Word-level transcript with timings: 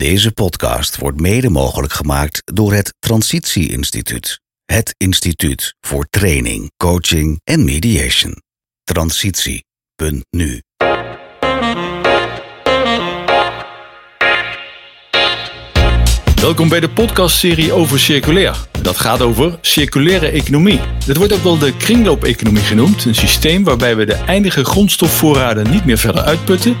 Deze 0.00 0.32
podcast 0.32 0.96
wordt 0.96 1.20
mede 1.20 1.50
mogelijk 1.50 1.92
gemaakt 1.92 2.42
door 2.44 2.72
het 2.72 2.94
Transitie 2.98 3.70
Instituut. 3.70 4.40
Het 4.64 4.94
instituut 4.96 5.74
voor 5.80 6.06
training, 6.10 6.70
coaching 6.76 7.40
en 7.44 7.64
mediation. 7.64 8.36
Transitie.nu 8.84 10.62
Welkom 16.34 16.68
bij 16.68 16.80
de 16.80 16.90
podcastserie 16.94 17.72
over 17.72 18.00
circulair. 18.00 18.56
Dat 18.82 18.98
gaat 18.98 19.20
over 19.20 19.58
circulaire 19.60 20.28
economie. 20.28 20.80
Dit 21.06 21.16
wordt 21.16 21.32
ook 21.32 21.42
wel 21.42 21.58
de 21.58 21.76
kringloopeconomie 21.76 22.62
genoemd. 22.62 23.04
Een 23.04 23.14
systeem 23.14 23.64
waarbij 23.64 23.96
we 23.96 24.04
de 24.04 24.14
eindige 24.14 24.64
grondstofvoorraden 24.64 25.70
niet 25.70 25.84
meer 25.84 25.98
verder 25.98 26.22
uitputten 26.22 26.76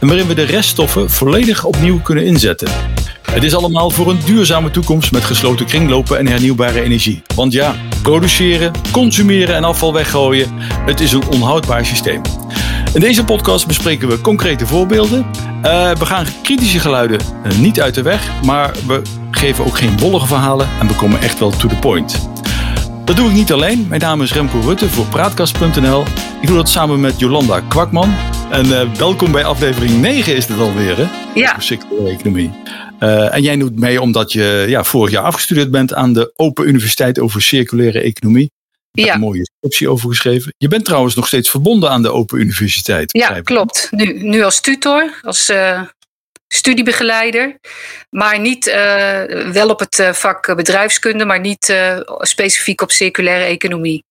en 0.00 0.06
waarin 0.08 0.26
we 0.26 0.34
de 0.34 0.42
reststoffen 0.42 1.10
volledig 1.10 1.64
opnieuw 1.64 2.00
kunnen 2.00 2.24
inzetten. 2.24 2.68
Het 3.30 3.42
is 3.42 3.54
allemaal 3.54 3.90
voor 3.90 4.10
een 4.10 4.20
duurzame 4.24 4.70
toekomst 4.70 5.12
met 5.12 5.24
gesloten 5.24 5.66
kringlopen 5.66 6.18
en 6.18 6.26
hernieuwbare 6.26 6.82
energie. 6.82 7.22
Want 7.34 7.52
ja, 7.52 7.74
produceren, 8.02 8.72
consumeren 8.90 9.54
en 9.54 9.64
afval 9.64 9.92
weggooien, 9.92 10.48
het 10.86 11.00
is 11.00 11.12
een 11.12 11.28
onhoudbaar 11.28 11.86
systeem. 11.86 12.20
In 12.94 13.00
deze 13.00 13.24
podcast 13.24 13.66
bespreken 13.66 14.08
we 14.08 14.20
concrete 14.20 14.66
voorbeelden. 14.66 15.26
Uh, 15.64 15.90
we 15.90 16.06
gaan 16.06 16.26
kritische 16.42 16.78
geluiden 16.78 17.20
uh, 17.46 17.58
niet 17.58 17.80
uit 17.80 17.94
de 17.94 18.02
weg, 18.02 18.30
maar 18.44 18.74
we 18.86 19.02
geven 19.30 19.64
ook 19.64 19.78
geen 19.78 19.98
wollige 19.98 20.26
verhalen 20.26 20.68
en 20.80 20.86
we 20.86 20.94
komen 20.94 21.20
echt 21.20 21.38
wel 21.38 21.50
to 21.50 21.68
the 21.68 21.76
point. 21.76 22.28
Dat 23.04 23.16
doe 23.16 23.28
ik 23.28 23.34
niet 23.34 23.52
alleen. 23.52 23.86
Mijn 23.88 24.00
naam 24.00 24.22
is 24.22 24.32
Remco 24.32 24.60
Rutte 24.60 24.88
voor 24.88 25.06
Praatkast.nl. 25.06 26.04
Ik 26.40 26.46
doe 26.46 26.56
dat 26.56 26.68
samen 26.68 27.00
met 27.00 27.18
Jolanda 27.18 27.60
Kwakman. 27.60 28.14
En 28.50 28.66
uh, 28.66 28.94
welkom 28.94 29.32
bij 29.32 29.44
aflevering 29.44 30.00
9 30.00 30.36
is 30.36 30.46
dit 30.46 30.58
alweer, 30.58 30.96
hè? 30.96 31.06
Ja. 31.34 31.50
Over 31.50 31.62
circulaire 31.62 32.10
economie. 32.10 32.50
Uh, 33.00 33.34
en 33.34 33.42
jij 33.42 33.56
doet 33.56 33.78
mee 33.80 34.00
omdat 34.00 34.32
je 34.32 34.64
ja, 34.68 34.84
vorig 34.84 35.10
jaar 35.10 35.22
afgestudeerd 35.22 35.70
bent 35.70 35.94
aan 35.94 36.12
de 36.12 36.32
Open 36.36 36.68
Universiteit 36.68 37.18
over 37.18 37.42
circulaire 37.42 38.00
economie. 38.00 38.50
Daar 38.90 39.06
Ja. 39.06 39.14
een 39.14 39.20
mooie 39.20 39.50
scriptie 39.56 39.88
over 39.90 40.08
geschreven. 40.08 40.54
Je 40.56 40.68
bent 40.68 40.84
trouwens 40.84 41.14
nog 41.14 41.26
steeds 41.26 41.50
verbonden 41.50 41.90
aan 41.90 42.02
de 42.02 42.12
Open 42.12 42.38
Universiteit. 42.40 43.12
Ja, 43.12 43.40
klopt. 43.40 43.88
Nu, 43.90 44.22
nu 44.22 44.42
als 44.42 44.60
tutor, 44.60 45.18
als 45.22 45.48
eh, 45.48 45.82
studiebegeleider. 46.48 47.56
Maar 48.10 48.40
niet, 48.40 48.66
eh, 48.66 49.22
wel 49.52 49.68
op 49.68 49.78
het 49.78 49.98
eh, 49.98 50.12
vak 50.12 50.46
eh, 50.46 50.56
bedrijfskunde, 50.56 51.24
maar 51.24 51.40
niet 51.40 51.68
eh, 51.68 51.98
specifiek 52.18 52.80
op 52.80 52.90
circulaire 52.90 53.44
economie. 53.44 54.04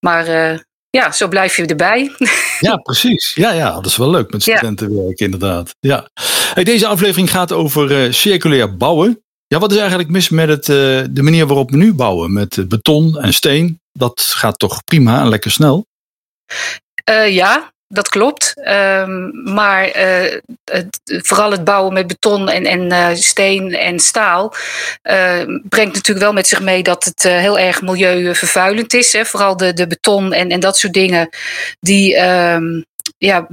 Maar 0.00 0.26
eh, 0.26 0.58
ja, 0.96 1.12
zo 1.12 1.28
blijf 1.28 1.56
je 1.56 1.66
erbij. 1.66 2.10
Ja, 2.60 2.76
precies. 2.76 3.32
Ja, 3.34 3.52
ja, 3.52 3.74
dat 3.74 3.86
is 3.86 3.96
wel 3.96 4.10
leuk 4.10 4.30
met 4.32 4.44
Ja. 4.44 4.56
studentenwerk, 4.56 5.18
inderdaad. 5.20 5.74
Ja. 5.80 6.08
Hey, 6.54 6.64
deze 6.64 6.86
aflevering 6.86 7.30
gaat 7.30 7.52
over 7.52 8.04
eh, 8.04 8.12
circulair 8.12 8.76
bouwen. 8.76 9.22
Ja, 9.46 9.58
wat 9.58 9.70
is 9.72 9.78
eigenlijk 9.78 10.08
mis 10.08 10.28
met 10.28 10.48
het, 10.48 10.68
eh, 10.68 10.76
de 11.10 11.22
manier 11.22 11.46
waarop 11.46 11.70
we 11.70 11.76
nu 11.76 11.94
bouwen? 11.94 12.32
Met 12.32 12.58
eh, 12.58 12.64
beton 12.64 13.18
en 13.18 13.34
steen. 13.34 13.80
Dat 13.92 14.20
gaat 14.20 14.58
toch 14.58 14.84
prima 14.84 15.20
en 15.20 15.28
lekker 15.28 15.50
snel? 15.50 15.86
Ja, 17.28 17.72
dat 17.96 18.08
klopt. 18.08 18.52
Ehm, 18.54 19.52
maar 19.54 19.84
eh, 19.84 20.40
vooral 21.04 21.50
het 21.50 21.64
bouwen 21.64 21.92
met 21.92 22.06
beton 22.06 22.48
en, 22.48 22.64
en 22.64 22.92
eh, 22.92 23.14
steen 23.14 23.74
en 23.74 24.00
staal 24.00 24.54
eh, 25.02 25.42
brengt 25.68 25.94
natuurlijk 25.94 26.26
wel 26.26 26.32
met 26.32 26.46
zich 26.46 26.60
mee 26.60 26.82
dat 26.82 27.04
het 27.04 27.22
heel 27.22 27.58
erg 27.58 27.82
milieuvervuilend 27.82 28.94
is. 28.94 29.12
Hè? 29.12 29.24
Vooral 29.24 29.56
de, 29.56 29.72
de 29.72 29.86
beton 29.86 30.32
en, 30.32 30.50
en 30.50 30.60
dat 30.60 30.78
soort 30.78 30.92
dingen 30.92 31.28
die 31.80 32.16
ehm, 32.16 32.82
ja, 33.18 33.46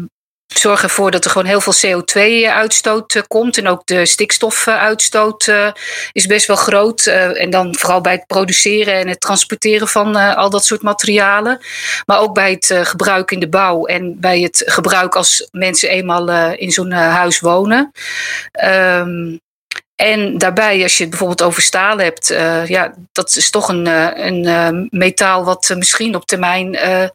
zorgen 0.59 0.83
ervoor 0.83 1.11
dat 1.11 1.25
er 1.25 1.31
gewoon 1.31 1.47
heel 1.47 1.61
veel 1.61 2.01
CO2-uitstoot 2.01 3.15
eh, 3.15 3.21
komt. 3.27 3.57
En 3.57 3.67
ook 3.67 3.85
de 3.85 4.05
stikstofuitstoot 4.05 5.47
eh, 5.47 5.67
is 6.11 6.25
best 6.25 6.47
wel 6.47 6.55
groot. 6.55 7.05
Eh, 7.05 7.41
en 7.41 7.49
dan 7.49 7.75
vooral 7.75 8.01
bij 8.01 8.13
het 8.13 8.27
produceren 8.27 8.93
en 8.93 9.07
het 9.07 9.19
transporteren 9.19 9.87
van 9.87 10.17
eh, 10.17 10.35
al 10.35 10.49
dat 10.49 10.65
soort 10.65 10.81
materialen. 10.81 11.59
Maar 12.05 12.19
ook 12.19 12.33
bij 12.33 12.51
het 12.51 12.69
eh, 12.69 12.85
gebruik 12.85 13.31
in 13.31 13.39
de 13.39 13.49
bouw 13.49 13.85
en 13.85 14.19
bij 14.19 14.39
het 14.41 14.63
gebruik 14.65 15.15
als 15.15 15.47
mensen 15.51 15.89
eenmaal 15.89 16.29
eh, 16.29 16.51
in 16.55 16.71
zo'n 16.71 16.91
eh, 16.91 17.15
huis 17.15 17.39
wonen. 17.39 17.91
Ehm, 18.51 19.37
en 19.95 20.37
daarbij, 20.37 20.83
als 20.83 20.97
je 20.97 21.01
het 21.01 21.09
bijvoorbeeld 21.09 21.41
over 21.41 21.61
staal 21.61 21.97
hebt, 21.97 22.29
eh, 22.29 22.67
ja, 22.67 22.93
dat 23.11 23.35
is 23.35 23.49
toch 23.49 23.67
een, 23.69 23.87
eh, 23.87 24.25
een 24.25 24.45
eh, 24.45 24.99
metaal 24.99 25.45
wat 25.45 25.69
eh, 25.69 25.77
misschien 25.77 26.15
op 26.15 26.25
termijn 26.25 26.75
eh, 26.75 27.07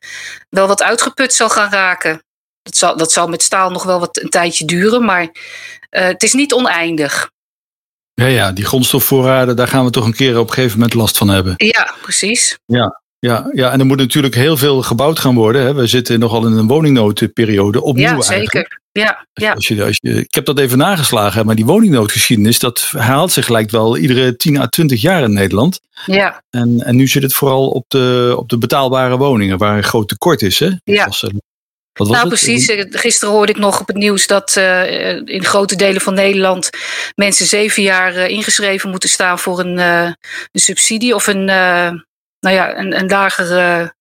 wel 0.48 0.66
wat 0.66 0.82
uitgeput 0.82 1.34
zal 1.34 1.48
gaan 1.48 1.70
raken. 1.70 2.22
Dat 2.68 2.76
zal, 2.76 2.96
dat 2.96 3.12
zal 3.12 3.28
met 3.28 3.42
staal 3.42 3.70
nog 3.70 3.82
wel 3.82 4.00
wat 4.00 4.20
een 4.22 4.28
tijdje 4.28 4.64
duren, 4.64 5.04
maar 5.04 5.28
eh, 5.90 6.06
het 6.06 6.22
is 6.22 6.32
niet 6.32 6.52
oneindig. 6.52 7.30
Ja, 8.14 8.26
ja, 8.26 8.52
die 8.52 8.64
grondstofvoorraden, 8.64 9.56
daar 9.56 9.68
gaan 9.68 9.84
we 9.84 9.90
toch 9.90 10.04
een 10.04 10.14
keer 10.14 10.38
op 10.38 10.46
een 10.48 10.52
gegeven 10.52 10.78
moment 10.78 10.94
last 10.94 11.16
van 11.18 11.28
hebben. 11.28 11.54
Ja, 11.56 11.94
precies. 12.02 12.58
Ja, 13.18 13.50
ja 13.52 13.70
en 13.72 13.80
er 13.80 13.86
moet 13.86 13.96
natuurlijk 13.98 14.34
heel 14.34 14.56
veel 14.56 14.82
gebouwd 14.82 15.18
gaan 15.18 15.34
worden. 15.34 15.62
Hè. 15.62 15.74
We 15.74 15.86
zitten 15.86 16.18
nogal 16.18 16.46
in 16.46 16.52
een 16.52 16.66
woningnoodperiode, 16.66 17.82
opnieuw 17.82 18.04
ja, 18.04 18.12
eigenlijk. 18.12 18.52
zeker. 18.52 18.80
Ja, 18.92 19.26
ja. 19.32 19.52
Als 19.52 19.68
je, 19.68 19.84
als 19.84 19.98
je, 20.00 20.14
ik 20.14 20.34
heb 20.34 20.44
dat 20.44 20.58
even 20.58 20.78
nageslagen, 20.78 21.46
maar 21.46 21.54
die 21.54 21.64
woningnoodgeschiedenis, 21.64 22.58
dat 22.58 22.88
herhaalt 22.90 23.32
zich 23.32 23.48
lijkt 23.48 23.70
wel 23.70 23.96
iedere 23.96 24.36
10 24.36 24.56
à 24.58 24.66
20 24.66 25.00
jaar 25.00 25.22
in 25.22 25.32
Nederland. 25.32 25.80
ja, 26.06 26.42
En, 26.50 26.80
en 26.84 26.96
nu 26.96 27.06
zit 27.08 27.22
het 27.22 27.34
vooral 27.34 27.68
op 27.68 27.84
de, 27.88 28.34
op 28.38 28.48
de 28.48 28.58
betaalbare 28.58 29.16
woningen, 29.16 29.58
waar 29.58 29.76
een 29.76 29.82
groot 29.84 30.08
tekort 30.08 30.42
is. 30.42 30.58
Hè? 30.58 30.68
Dat 30.68 30.80
Ja. 30.84 31.04
was, 31.06 31.24
wat 31.98 32.08
was 32.08 32.16
nou 32.16 32.28
het? 32.30 32.40
precies. 32.40 32.68
Eh, 32.68 32.84
Gisteren 32.90 33.34
hoorde 33.34 33.52
ik 33.52 33.58
nog 33.58 33.80
op 33.80 33.86
het 33.86 33.96
nieuws 33.96 34.26
dat 34.26 34.56
eh, 34.56 35.16
in 35.16 35.44
grote 35.44 35.76
delen 35.76 36.00
van 36.00 36.14
Nederland 36.14 36.70
mensen 37.14 37.46
zeven 37.46 37.82
jaar 37.82 38.14
eh, 38.14 38.28
ingeschreven 38.28 38.90
moeten 38.90 39.08
staan 39.08 39.38
voor 39.38 39.60
een, 39.60 39.78
een 39.78 40.16
subsidie 40.52 41.14
of 41.14 41.26
een, 41.26 41.44
nou 41.44 42.00
ja, 42.40 42.78
een, 42.78 42.98
een 42.98 43.06
lagere, 43.08 43.94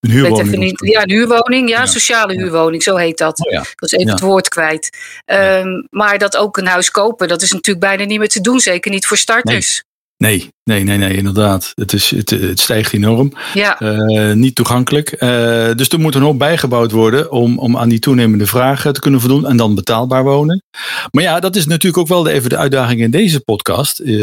Een 0.00 0.10
huurwoning. 0.10 0.56
niet, 0.56 0.80
ja, 0.92 1.02
een 1.02 1.10
huurwoning, 1.10 1.68
ja, 1.68 1.78
Ja. 1.78 1.86
sociale 1.86 2.34
huurwoning, 2.34 2.82
zo 2.82 2.96
heet 2.96 3.18
dat. 3.18 3.46
Oh 3.46 3.52
ja. 3.52 3.60
Ik 3.60 3.80
was 3.80 3.92
even 3.92 4.06
Ja. 4.06 4.12
het 4.12 4.20
woord 4.20 4.48
kwijt. 4.48 4.96
Ehm, 5.24 5.68
maar 5.90 6.18
dat 6.18 6.36
ook 6.36 6.56
een 6.56 6.66
huis 6.66 6.90
kopen, 6.90 7.28
dat 7.28 7.42
is 7.42 7.52
natuurlijk 7.52 7.86
bijna 7.86 8.04
niet 8.04 8.18
meer 8.18 8.28
te 8.28 8.40
doen, 8.40 8.60
zeker 8.60 8.90
niet 8.90 9.06
voor 9.06 9.16
starters. 9.16 9.84
Nee, 10.18 10.48
nee, 10.64 10.84
nee, 10.84 10.98
nee, 10.98 11.16
inderdaad. 11.16 11.72
Het, 11.74 11.92
is, 11.92 12.10
het, 12.10 12.30
het 12.30 12.60
stijgt 12.60 12.92
enorm. 12.92 13.32
Ja, 13.54 13.80
Eh, 13.80 14.32
niet 14.32 14.54
toegankelijk. 14.54 15.12
Eh, 15.12 15.74
dus 15.74 15.88
er 15.88 16.00
moet 16.00 16.14
een 16.14 16.22
hoop 16.22 16.38
bijgebouwd 16.38 16.92
worden 16.92 17.30
om, 17.30 17.58
om 17.58 17.76
aan 17.76 17.88
die 17.88 17.98
toenemende 17.98 18.46
vragen 18.46 18.92
te 18.92 19.00
kunnen 19.00 19.20
voldoen 19.20 19.46
en 19.46 19.56
dan 19.56 19.74
betaalbaar 19.74 20.24
wonen. 20.24 20.62
Maar 21.10 21.22
ja, 21.22 21.40
dat 21.40 21.56
is 21.56 21.66
natuurlijk 21.66 21.98
ook 21.98 22.08
wel 22.08 22.22
de, 22.22 22.32
even 22.32 22.50
de 22.50 22.56
uitdaging 22.56 23.00
in 23.00 23.10
deze 23.10 23.40
podcast. 23.40 23.98
Eh, 23.98 24.14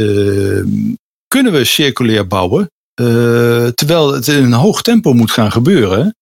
kunnen 1.28 1.52
we 1.52 1.64
circulair 1.64 2.28
bouwen 2.28 2.70
terwijl 3.76 4.14
het 4.14 4.28
in 4.28 4.44
een 4.44 4.54
hoog 4.54 4.82
tempo 4.82 5.14
moet 5.14 5.32
gaan 5.32 5.52
gebeuren? 5.52 6.16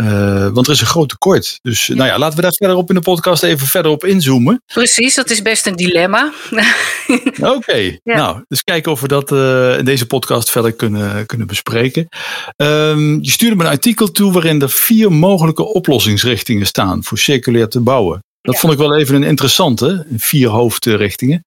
Eh, 0.00 0.48
want 0.52 0.66
er 0.66 0.72
is 0.72 0.80
een 0.80 0.86
groot 0.86 1.08
tekort. 1.08 1.58
Dus 1.62 1.88
nou 1.88 2.08
ja, 2.08 2.18
laten 2.18 2.36
we 2.36 2.42
daar 2.42 2.52
verder 2.54 2.76
op 2.76 2.88
in 2.88 2.94
de 2.94 3.00
podcast 3.00 3.42
even 3.42 3.66
verder 3.66 3.90
op 3.92 4.04
inzoomen. 4.04 4.62
precies, 4.74 5.14
dat 5.14 5.30
is 5.30 5.42
best 5.42 5.66
een 5.66 5.76
dilemma. 5.76 6.32
Oké, 7.56 7.76
Ja. 8.02 8.16
nou, 8.16 8.44
dus 8.48 8.62
kijken 8.62 8.92
of 8.92 9.00
we 9.00 9.08
dat 9.08 9.32
eh, 9.32 9.78
in 9.78 9.84
deze 9.84 10.06
podcast 10.06 10.50
verder 10.50 10.72
kunnen, 10.72 11.26
kunnen 11.26 11.46
bespreken. 11.46 12.08
Ehm, 12.56 13.18
je 13.20 13.30
stuurde 13.30 13.56
me 13.56 13.64
een 13.64 13.70
artikel 13.70 14.10
toe 14.10 14.32
waarin 14.32 14.62
er 14.62 14.70
vier 14.70 15.12
mogelijke 15.12 15.62
oplossingsrichtingen 15.62 16.66
staan 16.66 17.04
voor 17.04 17.18
circulair 17.18 17.68
te 17.68 17.80
bouwen. 17.80 18.22
Dat 18.42 18.54
Ja. 18.54 18.60
vond 18.60 18.72
ik 18.72 18.78
wel 18.78 18.96
even 18.96 19.14
een 19.14 19.22
interessante, 19.22 20.06
vier 20.16 20.48
hoofdrichtingen. 20.48 21.44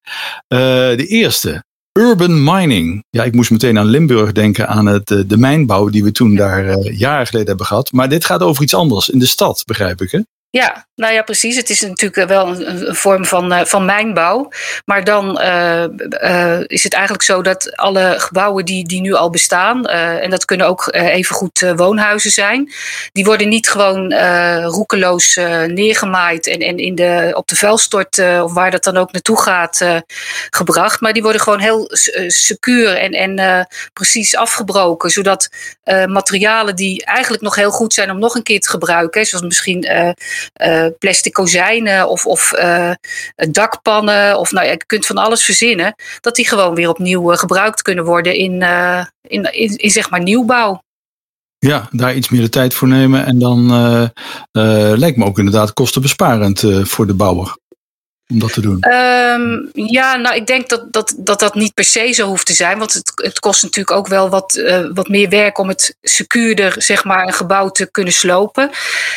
Eh, 0.48 0.58
de 0.98 1.06
eerste, 1.08 1.64
urban 2.00 2.44
mining. 2.44 3.04
Ja, 3.10 3.24
ik 3.24 3.34
moest 3.34 3.52
meteen 3.52 3.78
aan 3.78 3.86
Limburg 3.86 4.32
denken, 4.32 4.68
aan 4.68 4.86
het, 4.86 5.12
eh, 5.12 5.20
de 5.26 5.38
mijnbouw 5.38 5.90
die 5.90 6.04
we 6.04 6.12
toen 6.12 6.36
daar 6.36 6.68
eh, 6.68 7.00
jaren 7.00 7.28
geleden 7.28 7.48
hebben 7.48 7.66
gehad. 7.66 7.92
Maar 7.92 8.10
dit 8.10 8.26
gaat 8.26 8.42
over 8.42 8.64
iets 8.64 8.74
anders, 8.74 9.10
in 9.10 9.20
de 9.20 9.26
stad, 9.26 9.64
begrijp 9.66 10.02
ik 10.02 10.12
hè? 10.12 10.20
Ja, 10.56 10.88
nou 10.96 11.14
ja, 11.14 11.22
precies. 11.22 11.56
Het 11.56 11.70
is 11.70 11.82
natuurlijk 11.82 12.30
wel 12.30 12.48
een, 12.48 12.96
vorm 12.96 13.26
van, 13.26 13.52
eh, 13.52 13.66
van 13.66 13.86
mijnbouw. 13.86 14.50
Maar 14.86 15.04
dan 15.04 15.40
eh, 15.40 15.84
eh, 15.84 16.62
is 16.68 16.84
het 16.84 16.94
eigenlijk 16.94 17.24
zo 17.24 17.42
dat 17.42 17.76
alle 17.76 18.16
gebouwen 18.18 18.66
die, 18.66 18.88
die 18.88 19.02
nu 19.02 19.14
al 19.14 19.30
bestaan, 19.30 19.86
eh, 19.86 20.24
en 20.24 20.30
dat 20.30 20.46
kunnen 20.46 20.68
ook 20.68 20.88
eh, 20.88 21.08
evengoed 21.08 21.62
eh, 21.62 21.72
woonhuizen 21.76 22.32
zijn, 22.32 22.72
die 23.12 23.24
worden 23.26 23.50
niet 23.50 23.70
gewoon 23.70 24.12
eh, 24.12 24.66
roekeloos 24.66 25.36
eh, 25.36 25.64
neergemaaid 25.64 26.48
en, 26.48 26.60
en 26.60 26.78
in 26.78 26.96
de, 26.96 27.32
op 27.36 27.48
de 27.48 27.56
vuilstort 27.56 28.18
eh, 28.18 28.42
of 28.44 28.54
waar 28.54 28.72
dat 28.72 28.84
dan 28.84 28.98
ook 28.98 29.12
naartoe 29.12 29.42
gaat 29.42 29.82
eh, 29.82 29.98
gebracht. 30.50 31.02
Maar 31.02 31.14
die 31.14 31.24
worden 31.24 31.42
gewoon 31.42 31.60
heel 31.60 31.88
eh, 31.90 32.30
secuur 32.30 32.96
en, 32.98 33.12
en 33.12 33.40
eh, 33.40 33.66
precies 33.94 34.36
afgebroken, 34.36 35.10
zodat 35.10 35.50
eh, 35.84 36.06
materialen 36.06 36.76
die 36.76 37.06
eigenlijk 37.06 37.44
nog 37.44 37.56
heel 37.56 37.72
goed 37.72 37.94
zijn 37.94 38.12
om 38.12 38.20
nog 38.20 38.36
een 38.36 38.44
keer 38.44 38.60
te 38.60 38.70
gebruiken, 38.70 39.26
zoals 39.26 39.46
misschien 39.46 39.84
eh, 40.54 40.86
plastic 41.00 41.34
kozijnen 41.34 42.10
of, 42.10 42.26
of 42.26 42.52
eh, 42.52 42.92
dakpannen. 43.36 44.40
Of 44.40 44.52
nou 44.52 44.66
ja, 44.66 44.72
je 44.72 44.86
kunt 44.86 45.06
van 45.06 45.18
alles 45.18 45.44
verzinnen. 45.44 45.96
Dat 46.20 46.36
die 46.36 46.48
gewoon 46.48 46.76
weer 46.76 46.90
opnieuw 46.90 47.32
eh, 47.32 47.38
gebruikt 47.38 47.82
kunnen 47.82 48.06
worden 48.06 48.36
in, 48.36 48.62
in, 49.22 49.52
in, 49.52 49.78
in 49.78 49.90
zeg 49.90 50.10
maar 50.10 50.22
nieuwbouw. 50.22 50.82
Ja, 51.60 51.88
daar 51.92 52.16
iets 52.16 52.30
meer 52.30 52.42
de 52.42 52.50
tijd 52.50 52.74
voor 52.74 52.88
nemen. 52.88 53.26
En 53.26 53.40
dan 53.40 53.68
lijkt 54.98 55.18
me 55.18 55.26
ook 55.26 55.38
inderdaad 55.38 55.74
kostenbesparend 55.74 56.64
voor 56.84 57.08
de 57.08 57.14
bouwer. 57.14 57.58
Om 58.28 58.40
dat 58.40 58.54
te 58.54 58.62
doen? 58.62 58.82
Ehm, 58.82 59.60
ja, 59.74 60.16
nou, 60.16 60.36
ik 60.36 60.48
denk 60.48 60.70
dat 60.70 60.94
dat, 60.94 61.14
dat 61.18 61.40
dat 61.40 61.56
niet 61.56 61.74
per 61.74 61.84
se 61.84 62.12
zo 62.12 62.28
hoeft 62.28 62.46
te 62.46 62.54
zijn. 62.54 62.78
Want 62.78 62.94
het, 62.94 63.12
het 63.16 63.40
kost 63.40 63.64
natuurlijk 63.64 63.98
ook 63.98 64.08
wel 64.08 64.30
wat, 64.30 64.56
uh, 64.56 64.86
wat 64.94 65.08
meer 65.08 65.30
werk 65.30 65.58
om 65.58 65.68
het 65.68 65.96
secuurder, 66.02 66.76
zeg 66.78 67.04
maar, 67.04 67.28
een 67.28 67.34
gebouw 67.34 67.70
te 67.70 67.92
kunnen 67.92 68.14
slopen. 68.14 68.70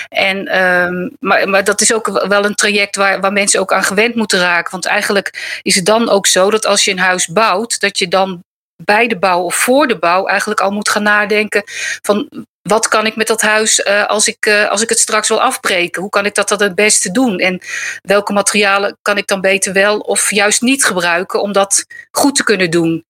En, 0.09 0.65
um, 0.65 1.17
maar, 1.21 1.49
maar 1.49 1.65
dat 1.65 1.81
is 1.81 1.93
ook 1.93 2.27
wel 2.29 2.45
een 2.45 2.55
traject 2.55 2.97
waar, 2.97 3.21
waar 3.21 3.33
mensen 3.33 3.61
ook 3.61 3.73
aan 3.73 3.85
gewend 3.85 4.15
moeten 4.15 4.41
raken. 4.41 4.71
Want 4.71 4.87
eigenlijk 4.87 5.61
is 5.63 5.75
het 5.75 5.85
dan 5.85 6.09
ook 6.09 6.27
zo 6.27 6.51
dat 6.51 6.67
als 6.67 6.85
je 6.85 6.91
een 6.91 6.99
huis 6.99 7.27
bouwt, 7.27 7.81
dat 7.81 7.99
je 7.99 8.09
dan 8.09 8.45
bij 8.85 9.07
de 9.07 9.19
bouw 9.19 9.43
of 9.43 9.55
voor 9.55 9.87
de 9.87 9.99
bouw 9.99 10.27
eigenlijk 10.27 10.61
al 10.61 10.71
moet 10.71 10.89
gaan 10.89 11.03
nadenken 11.03 11.63
van 12.03 12.47
wat 12.63 12.89
kan 12.89 13.07
ik 13.07 13.17
met 13.17 13.27
dat 13.27 13.41
huis 13.41 13.79
uh, 13.79 14.07
als, 14.07 14.29
ik, 14.29 14.47
uh, 14.47 14.71
als 14.71 14.83
ik 14.83 14.89
het 14.89 14.99
straks 14.99 15.29
wil 15.29 15.43
afbreken? 15.43 16.03
Hoe 16.03 16.11
kan 16.11 16.27
ik 16.27 16.35
dat 16.35 16.49
dan 16.49 16.63
het 16.63 16.75
beste 16.75 17.11
doen? 17.11 17.39
En 17.39 17.61
welke 18.03 18.33
materialen 18.33 18.99
kan 19.03 19.19
ik 19.19 19.27
dan 19.27 19.41
beter 19.41 19.73
wel 19.73 19.99
of 19.99 20.31
juist 20.31 20.63
niet 20.63 20.85
gebruiken 20.85 21.41
om 21.41 21.53
dat 21.53 21.87
goed 22.11 22.35
te 22.35 22.45
kunnen 22.45 22.71
doen? 22.71 23.05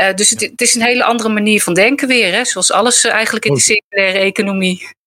Uh, 0.00 0.14
dus 0.14 0.30
het, 0.30 0.40
het, 0.40 0.60
is 0.60 0.74
een 0.74 0.82
hele 0.82 1.04
andere 1.04 1.28
manier 1.28 1.62
van 1.62 1.74
denken 1.74 2.08
weer, 2.08 2.32
hè? 2.32 2.44
zoals 2.44 2.72
alles 2.72 3.04
eigenlijk 3.04 3.44
in 3.44 3.54
de 3.54 3.60
circulaire 3.60 4.18
economie. 4.18 4.97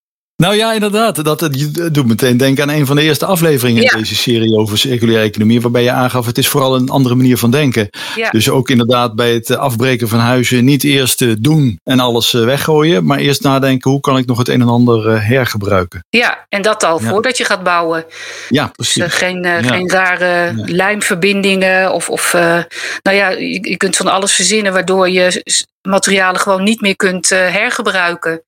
Nou 0.41 0.55
ja, 0.55 0.73
inderdaad. 0.73 1.23
Dat, 1.23 1.39
dat 1.39 1.51
doet 1.91 2.07
meteen 2.07 2.37
denken 2.37 2.63
aan 2.63 2.75
een 2.75 2.85
van 2.85 2.95
de 2.95 3.01
eerste 3.01 3.25
afleveringen 3.25 3.83
ja. 3.83 3.91
in 3.91 3.97
deze 3.97 4.15
serie 4.15 4.55
over 4.55 4.77
circulaire 4.77 5.25
economie. 5.27 5.61
Waarbij 5.61 5.83
je 5.83 5.91
aangaf, 5.91 6.25
het 6.25 6.37
is 6.37 6.47
vooral 6.47 6.75
een 6.75 6.89
andere 6.89 7.15
manier 7.15 7.37
van 7.37 7.51
denken. 7.51 7.89
Ja. 8.15 8.29
Dus 8.29 8.49
ook 8.49 8.69
inderdaad 8.69 9.15
bij 9.15 9.33
het 9.33 9.57
afbreken 9.57 10.07
van 10.07 10.19
huizen 10.19 10.65
niet 10.65 10.83
eerst 10.83 11.43
doen 11.43 11.79
en 11.83 11.99
alles 11.99 12.31
weggooien. 12.31 13.05
Maar 13.05 13.17
eerst 13.17 13.43
nadenken, 13.43 13.91
hoe 13.91 13.99
kan 13.99 14.17
ik 14.17 14.25
nog 14.25 14.37
het 14.37 14.47
een 14.47 14.61
en 14.61 14.67
ander 14.67 15.23
hergebruiken? 15.25 16.05
Ja, 16.09 16.45
en 16.49 16.61
dat 16.61 16.83
al 16.83 17.01
Ja. 17.01 17.09
voordat 17.09 17.37
je 17.37 17.45
gaat 17.45 17.63
bouwen. 17.63 18.05
Ja, 18.49 18.63
Dus 18.65 18.93
precies. 18.93 19.03
eh, 19.03 19.09
geen, 19.09 19.45
eh, 19.45 19.85
rare 19.85 20.53
lijmverbindingen. 20.65 21.93
Of, 21.93 22.09
of 22.09 22.33
eh, 22.33 22.59
nou 23.01 23.17
ja, 23.17 23.29
je, 23.29 23.69
je 23.69 23.77
kunt 23.77 23.95
van 23.97 24.07
alles 24.07 24.33
verzinnen 24.33 24.73
waardoor 24.73 25.09
je 25.09 25.43
materialen 25.81 26.41
gewoon 26.41 26.63
niet 26.63 26.81
meer 26.81 26.95
kunt 26.95 27.31
eh, 27.31 27.39
hergebruiken. 27.39 28.43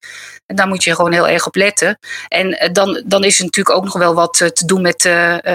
En 0.45 0.55
daar 0.55 0.67
moet 0.67 0.83
je 0.83 0.95
gewoon 0.95 1.11
heel 1.11 1.27
erg 1.27 1.47
op 1.47 1.55
letten. 1.55 1.99
En 2.27 2.59
eh, 2.59 2.71
dan, 2.71 3.03
dan 3.05 3.23
is 3.23 3.37
er 3.37 3.45
natuurlijk 3.45 3.75
ook 3.77 3.83
nog 3.83 3.93
wel 3.93 4.13
wat 4.13 4.41
eh, 4.41 4.47
te 4.47 4.65
doen 4.65 4.81
met 4.81 5.03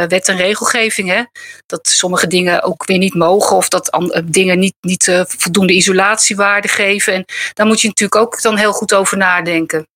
wet 0.08 0.28
en 0.28 0.36
regelgeving. 0.36 1.08
Hè? 1.08 1.22
Dat 1.66 1.88
sommige 1.88 2.26
dingen 2.26 2.62
ook 2.62 2.86
weer 2.86 2.98
niet 2.98 3.14
mogen. 3.14 3.56
Of 3.56 3.68
dat 3.68 4.00
dingen 4.24 4.58
niet, 4.58 4.74
niet 4.80 5.24
voldoende 5.26 5.72
isolatiewaarde 5.72 6.68
geven. 6.68 7.14
En 7.14 7.24
daar 7.52 7.66
moet 7.66 7.80
je 7.80 7.88
natuurlijk 7.88 8.20
ook 8.20 8.42
dan 8.42 8.56
heel 8.56 8.72
goed 8.72 8.94
over 8.94 9.16
nadenken. 9.16 9.86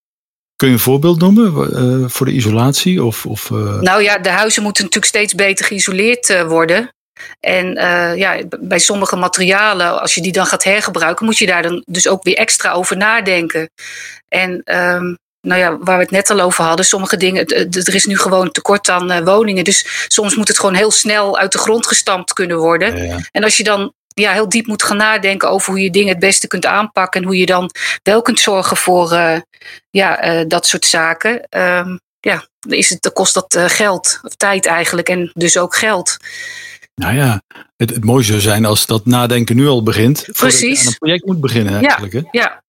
Kun 0.56 0.68
je 0.68 0.74
een 0.74 0.80
voorbeeld 0.80 1.18
noemen 1.18 2.10
voor 2.10 2.26
de 2.26 2.32
isolatie? 2.32 3.04
Of, 3.04 3.26
of, 3.26 3.50
Nou 3.80 4.02
ja, 4.02 4.18
de 4.18 4.28
huizen 4.28 4.62
moeten 4.62 4.84
natuurlijk 4.84 5.12
steeds 5.12 5.34
beter 5.34 5.64
geïsoleerd 5.64 6.44
worden. 6.44 6.90
En 7.40 7.76
eh, 7.76 8.16
ja, 8.16 8.36
bij 8.60 8.78
sommige 8.78 9.16
materialen, 9.16 10.00
als 10.00 10.14
je 10.14 10.20
die 10.20 10.32
dan 10.32 10.46
gaat 10.46 10.64
hergebruiken, 10.64 11.24
moet 11.24 11.38
je 11.38 11.46
daar 11.46 11.62
dan 11.62 11.82
dus 11.86 12.08
ook 12.08 12.22
weer 12.22 12.36
extra 12.36 12.72
over 12.72 12.96
nadenken. 12.96 13.70
En 14.28 14.60
ehm, 14.64 15.14
nou 15.46 15.60
ja, 15.60 15.78
waar 15.78 15.96
we 15.96 16.02
het 16.02 16.10
net 16.10 16.30
al 16.30 16.40
over 16.40 16.64
hadden, 16.64 16.84
sommige 16.86 17.16
dingen, 17.16 17.46
er 17.46 17.94
is 17.94 18.04
nu 18.04 18.18
gewoon 18.18 18.50
tekort 18.50 18.88
aan 18.88 19.10
eh, 19.10 19.24
woningen. 19.24 19.64
Dus 19.64 20.06
soms 20.08 20.36
moet 20.36 20.48
het 20.48 20.58
gewoon 20.58 20.74
heel 20.74 20.90
snel 20.90 21.38
uit 21.38 21.52
de 21.52 21.58
grond 21.58 21.86
gestampt 21.86 22.32
kunnen 22.32 22.56
worden. 22.56 22.96
ja, 22.96 23.02
ja. 23.04 23.18
En 23.30 23.44
als 23.44 23.56
je 23.56 23.64
dan 23.64 23.92
ja, 24.14 24.32
heel 24.32 24.48
diep 24.48 24.66
moet 24.66 24.82
gaan 24.82 24.96
nadenken 24.96 25.50
over 25.50 25.70
hoe 25.70 25.82
je 25.82 25.90
dingen 25.90 26.08
het 26.08 26.18
beste 26.18 26.46
kunt 26.46 26.66
aanpakken 26.66 27.20
en 27.20 27.26
hoe 27.26 27.36
je 27.36 27.46
dan 27.46 27.70
wel 28.02 28.22
kunt 28.22 28.40
zorgen 28.40 28.76
voor 28.76 29.12
eh, 29.12 29.40
ja, 29.90 30.44
dat 30.44 30.66
soort 30.66 30.84
zaken, 30.84 31.46
ehm, 31.48 31.96
ja, 32.20 32.46
dan, 32.58 32.78
is 32.78 32.88
het, 32.88 33.12
kost 33.12 33.34
dat 33.34 33.58
geld, 33.66 34.18
of 34.22 34.34
tijd 34.34 34.66
eigenlijk, 34.66 35.08
en 35.08 35.30
dus 35.34 35.58
ook 35.58 35.76
geld. 35.76 36.16
Nou 36.94 37.14
ja, 37.14 37.42
het, 37.76 37.90
het 37.90 38.04
mooie 38.04 38.22
zou 38.24 38.40
zijn 38.40 38.64
als 38.64 38.86
dat 38.86 39.06
nadenken 39.06 39.56
nu 39.56 39.66
al 39.66 39.82
begint. 39.82 40.18
Voordat 40.18 40.38
Precies. 40.38 40.80
aan 40.80 40.86
een 40.86 40.98
project 40.98 41.26
moet 41.26 41.40
beginnen 41.40 41.74
eigenlijk. 41.74 42.12
Hè? 42.12 42.20
Ja, 42.30 42.62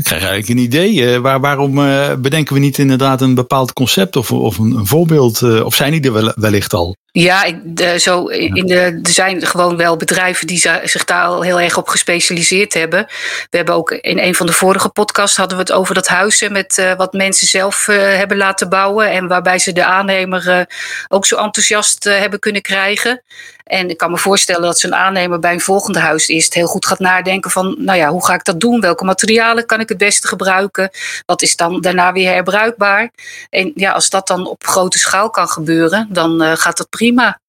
Ik 0.00 0.06
krijg 0.06 0.22
eigenlijk 0.22 0.58
een 0.58 0.64
idee. 0.64 1.14
eh, 1.14 1.20
waar, 1.20 1.40
waarom 1.40 1.78
eh, 1.78 2.14
bedenken 2.18 2.54
we 2.54 2.60
niet 2.60 2.78
inderdaad 2.78 3.20
een 3.20 3.34
bepaald 3.34 3.72
concept 3.72 4.16
of, 4.16 4.32
of 4.32 4.58
een, 4.58 4.76
een 4.76 4.86
voorbeeld? 4.86 5.42
eh, 5.42 5.64
of 5.64 5.74
zijn 5.74 5.92
die 5.92 6.02
er 6.02 6.12
wel, 6.12 6.32
wellicht 6.36 6.72
al? 6.72 6.96
Ja, 7.12 7.52
de, 7.64 7.98
zo 7.98 8.24
in 8.24 8.66
de, 8.66 9.00
er 9.02 9.10
zijn 9.10 9.46
gewoon 9.46 9.76
wel 9.76 9.96
bedrijven 9.96 10.46
die 10.46 10.58
zich 10.84 11.04
daar 11.04 11.24
al 11.24 11.42
heel 11.42 11.60
erg 11.60 11.76
op 11.76 11.88
gespecialiseerd 11.88 12.74
hebben. 12.74 13.06
We 13.50 13.56
hebben 13.56 13.74
ook 13.74 13.90
in 13.90 14.18
een 14.18 14.34
van 14.34 14.46
de 14.46 14.52
vorige 14.52 14.88
podcasts 14.88 15.36
hadden 15.36 15.56
we 15.56 15.62
het 15.62 15.72
over 15.72 15.94
dat 15.94 16.08
huizen 16.08 16.52
met 16.52 16.94
wat 16.96 17.12
mensen 17.12 17.46
zelf 17.46 17.86
hebben 17.92 18.36
laten 18.36 18.68
bouwen. 18.68 19.10
En 19.10 19.28
waarbij 19.28 19.58
ze 19.58 19.72
de 19.72 19.84
aannemer 19.84 20.66
ook 21.08 21.26
zo 21.26 21.36
enthousiast 21.36 22.04
hebben 22.04 22.38
kunnen 22.38 22.62
krijgen. 22.62 23.22
En 23.70 23.90
ik 23.90 23.96
kan 23.96 24.10
me 24.10 24.18
voorstellen 24.18 24.62
dat 24.62 24.78
zo'n 24.78 24.94
aannemer 24.94 25.38
bij 25.38 25.52
een 25.52 25.60
volgende 25.60 25.98
huis 25.98 26.28
eerst 26.28 26.54
heel 26.54 26.66
goed 26.66 26.86
gaat 26.86 26.98
nadenken 26.98 27.50
van, 27.50 27.74
nou 27.78 27.98
ja, 27.98 28.08
hoe 28.08 28.24
ga 28.24 28.34
ik 28.34 28.44
dat 28.44 28.60
doen? 28.60 28.80
Welke 28.80 29.04
materialen 29.04 29.66
kan 29.66 29.80
ik 29.80 29.89
het 29.90 29.98
beste 29.98 30.28
gebruiken? 30.28 30.90
Wat 31.26 31.42
is 31.42 31.56
dan 31.56 31.80
daarna 31.80 32.12
weer 32.12 32.32
herbruikbaar? 32.32 33.10
En 33.50 33.72
ja, 33.74 33.92
als 33.92 34.10
dat 34.10 34.26
dan 34.26 34.46
op 34.46 34.66
grote 34.66 34.98
schaal 34.98 35.30
kan 35.30 35.48
gebeuren, 35.48 36.08
dan 36.10 36.42
eh, 36.42 36.52
gaat 36.56 36.76
dat 36.76 36.88
prima. 36.88 37.40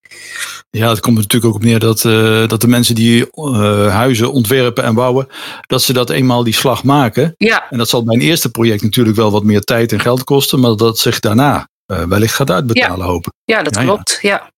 Ja, 0.69 0.89
het 0.89 0.99
komt 0.99 1.17
natuurlijk 1.17 1.45
ook 1.45 1.59
op 1.59 1.63
neer 1.63 1.79
dat, 1.79 2.05
eh, 2.05 2.47
dat 2.47 2.61
de 2.61 2.67
mensen 2.67 2.95
die 2.95 3.31
eh, 3.31 3.87
huizen 3.87 4.31
ontwerpen 4.31 4.83
en 4.83 4.93
bouwen, 4.93 5.27
dat 5.67 5.81
ze 5.81 5.93
dat 5.93 6.09
eenmaal 6.09 6.43
die 6.43 6.53
slag 6.53 6.83
maken. 6.83 7.33
Ja, 7.37 7.69
En 7.69 7.77
dat 7.77 7.89
zal 7.89 8.03
bij 8.03 8.15
een 8.15 8.21
eerste 8.21 8.49
project 8.49 8.83
natuurlijk 8.83 9.15
wel 9.15 9.31
wat 9.31 9.43
meer 9.43 9.61
tijd 9.61 9.91
en 9.91 9.99
geld 9.99 10.23
kosten, 10.23 10.59
maar 10.59 10.75
dat 10.75 10.99
zich 10.99 11.19
daarna 11.19 11.69
wellicht 11.85 12.33
gaat 12.33 12.51
uitbetalen, 12.51 13.05
hopen. 13.05 13.33
ja 13.43 13.63
dat 13.63 13.75
Ja, 13.75 13.81
ja. 13.81 13.87
klopt. 13.87 14.19
Ja. 14.21 14.49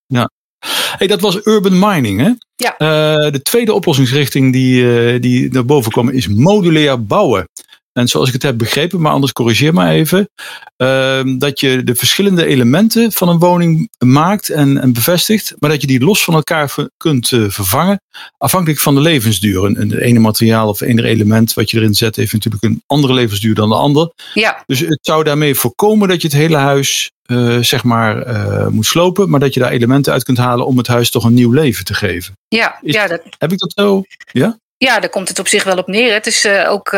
Hey, 0.98 1.08
dat 1.08 1.22
was 1.22 1.40
urban 1.44 1.80
mining, 1.80 2.20
hè? 2.20 2.32
Ja. 2.56 2.76
De 3.30 3.42
tweede 3.42 3.74
oplossingsrichting 3.74 4.54
die, 4.54 5.20
die 5.20 5.52
naar 5.52 5.66
boven 5.66 5.92
kwam 5.92 6.10
is 6.10 6.28
modulair 6.28 7.06
bouwen. 7.06 7.48
En 7.94 8.08
zoals 8.08 8.28
ik 8.28 8.34
het 8.34 8.44
heb 8.44 8.58
begrepen, 8.58 9.02
maar 9.02 9.12
anders 9.12 9.32
corrigeer 9.32 9.74
maar 9.74 9.92
even. 9.92 10.30
ehm, 10.78 11.38
dat 11.38 11.60
je 11.60 11.84
de 11.84 11.96
verschillende 11.96 12.46
elementen 12.46 13.12
van 13.12 13.30
een 13.30 13.40
woning 13.40 13.90
maakt 14.06 14.50
en, 14.50 14.78
en 14.82 14.94
bevestigt. 14.94 15.54
Maar 15.60 15.70
dat 15.70 15.82
je 15.82 15.88
die 15.88 16.00
los 16.04 16.24
van 16.24 16.34
elkaar 16.34 16.70
ver- 16.70 16.90
kunt 16.98 17.32
eh, 17.32 17.44
vervangen. 17.48 18.02
Afhankelijk 18.38 18.80
van 18.80 18.96
de 18.96 19.02
levensduur. 19.02 19.66
En, 19.66 19.78
en 19.78 19.88
de 19.88 20.02
ene 20.04 20.20
materiaal 20.20 20.68
of 20.70 20.82
ene 20.82 21.04
element 21.04 21.54
wat 21.54 21.72
je 21.72 21.78
erin 21.78 21.94
zet 21.96 22.16
heeft 22.16 22.34
natuurlijk 22.34 22.64
een 22.64 22.84
andere 22.88 23.14
levensduur 23.14 23.56
dan 23.56 23.70
de 23.70 23.76
ander. 23.76 24.12
Ja, 24.34 24.64
Dus 24.66 24.80
het 24.80 25.00
zou 25.02 25.24
daarmee 25.24 25.56
voorkomen 25.56 26.08
dat 26.08 26.22
je 26.22 26.28
het 26.28 26.38
hele 26.38 26.58
huis 26.58 27.12
eh, 27.24 27.58
zeg 27.60 27.84
maar 27.84 28.22
eh, 28.22 28.68
moet 28.68 28.86
slopen. 28.86 29.30
Maar 29.30 29.40
dat 29.40 29.54
je 29.54 29.60
daar 29.60 29.72
elementen 29.72 30.14
uit 30.14 30.24
kunt 30.24 30.38
halen 30.38 30.66
om 30.66 30.78
het 30.78 30.88
huis 30.88 31.10
toch 31.12 31.24
een 31.24 31.34
nieuw 31.34 31.52
leven 31.52 31.86
te 31.86 31.94
geven. 31.94 32.34
ja, 32.48 32.78
Is- 32.82 32.94
ja, 32.94 33.08
dat, 33.08 33.22
Heb 33.38 33.52
ik 33.52 33.60
dat 33.60 33.72
zo? 33.76 34.02
Ja? 34.32 34.58
ja, 34.78 35.00
daar 35.00 35.10
komt 35.10 35.28
het 35.30 35.40
op 35.40 35.48
zich 35.48 35.64
wel 35.64 35.78
op 35.78 35.88
neer. 35.88 36.14
Het 36.14 36.28
is 36.28 36.48
ook 36.68 36.94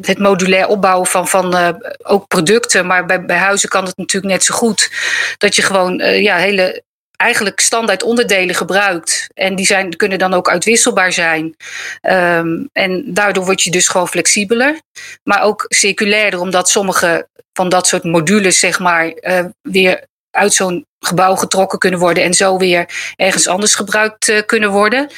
het 0.00 0.18
modulair 0.18 0.66
opbouwen 0.66 1.06
van, 1.06 1.28
van 1.28 1.56
eh, 1.56 1.68
ook 2.02 2.26
producten. 2.26 2.86
Maar 2.86 3.06
bij, 3.06 3.24
bij 3.24 3.36
huizen 3.36 3.68
kan 3.68 3.84
het 3.84 3.96
natuurlijk 3.96 4.32
net 4.32 4.44
zo 4.44 4.54
goed. 4.54 4.90
Dat 5.38 5.56
je 5.56 5.62
gewoon 5.62 6.00
eh, 6.00 6.22
ja, 6.22 6.36
hele 6.36 6.84
eigenlijk 7.16 7.60
standaard 7.60 8.02
onderdelen 8.02 8.54
gebruikt. 8.54 9.26
En 9.34 9.54
die 9.54 9.66
zijn, 9.66 9.96
kunnen 9.96 10.18
dan 10.18 10.34
ook 10.34 10.50
uitwisselbaar 10.50 11.12
zijn. 11.12 11.56
Ehm, 12.00 12.64
en 12.72 13.02
daardoor 13.06 13.44
word 13.44 13.62
je 13.62 13.70
dus 13.70 13.88
gewoon 13.88 14.08
flexibeler. 14.08 14.80
Maar 15.22 15.42
ook 15.42 15.64
circulairder, 15.68 16.40
omdat 16.40 16.68
sommige 16.68 17.28
van 17.52 17.68
dat 17.68 17.86
soort 17.86 18.04
modules, 18.04 18.58
zeg 18.58 18.78
maar, 18.78 19.08
eh, 19.08 19.44
weer 19.62 20.04
uit 20.36 20.54
zo'n 20.54 20.86
gebouw 21.00 21.34
getrokken 21.34 21.78
kunnen 21.78 22.00
worden 22.00 22.22
en 22.22 22.34
zo 22.34 22.56
weer 22.56 23.12
ergens 23.16 23.48
anders 23.48 23.74
gebruikt 23.74 24.28
eh, 24.28 24.42
kunnen 24.46 24.70
worden. 24.70 25.10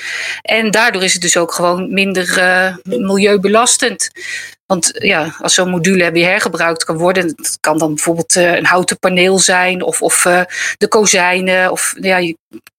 En 0.42 0.70
daardoor 0.70 1.02
is 1.02 1.12
het 1.12 1.22
dus 1.22 1.36
ook 1.36 1.52
gewoon 1.52 1.92
minder 1.92 2.38
eh, 2.38 2.76
milieubelastend. 2.82 4.10
Want 4.66 4.90
ja, 4.92 5.34
als 5.40 5.54
zo'n 5.54 5.70
module 5.70 6.12
weer 6.12 6.26
hergebruikt 6.28 6.84
kan 6.84 6.96
worden, 6.96 7.26
het 7.26 7.58
kan 7.60 7.78
dan 7.78 7.94
bijvoorbeeld 7.94 8.36
eh, 8.36 8.54
een 8.54 8.66
houten 8.66 8.98
paneel 8.98 9.38
zijn 9.38 9.82
of, 9.82 10.02
of 10.02 10.24
eh, 10.24 10.42
de 10.76 10.88
kozijnen. 10.88 11.70
Of 11.70 11.94
ja, 12.00 12.16
je 12.16 12.36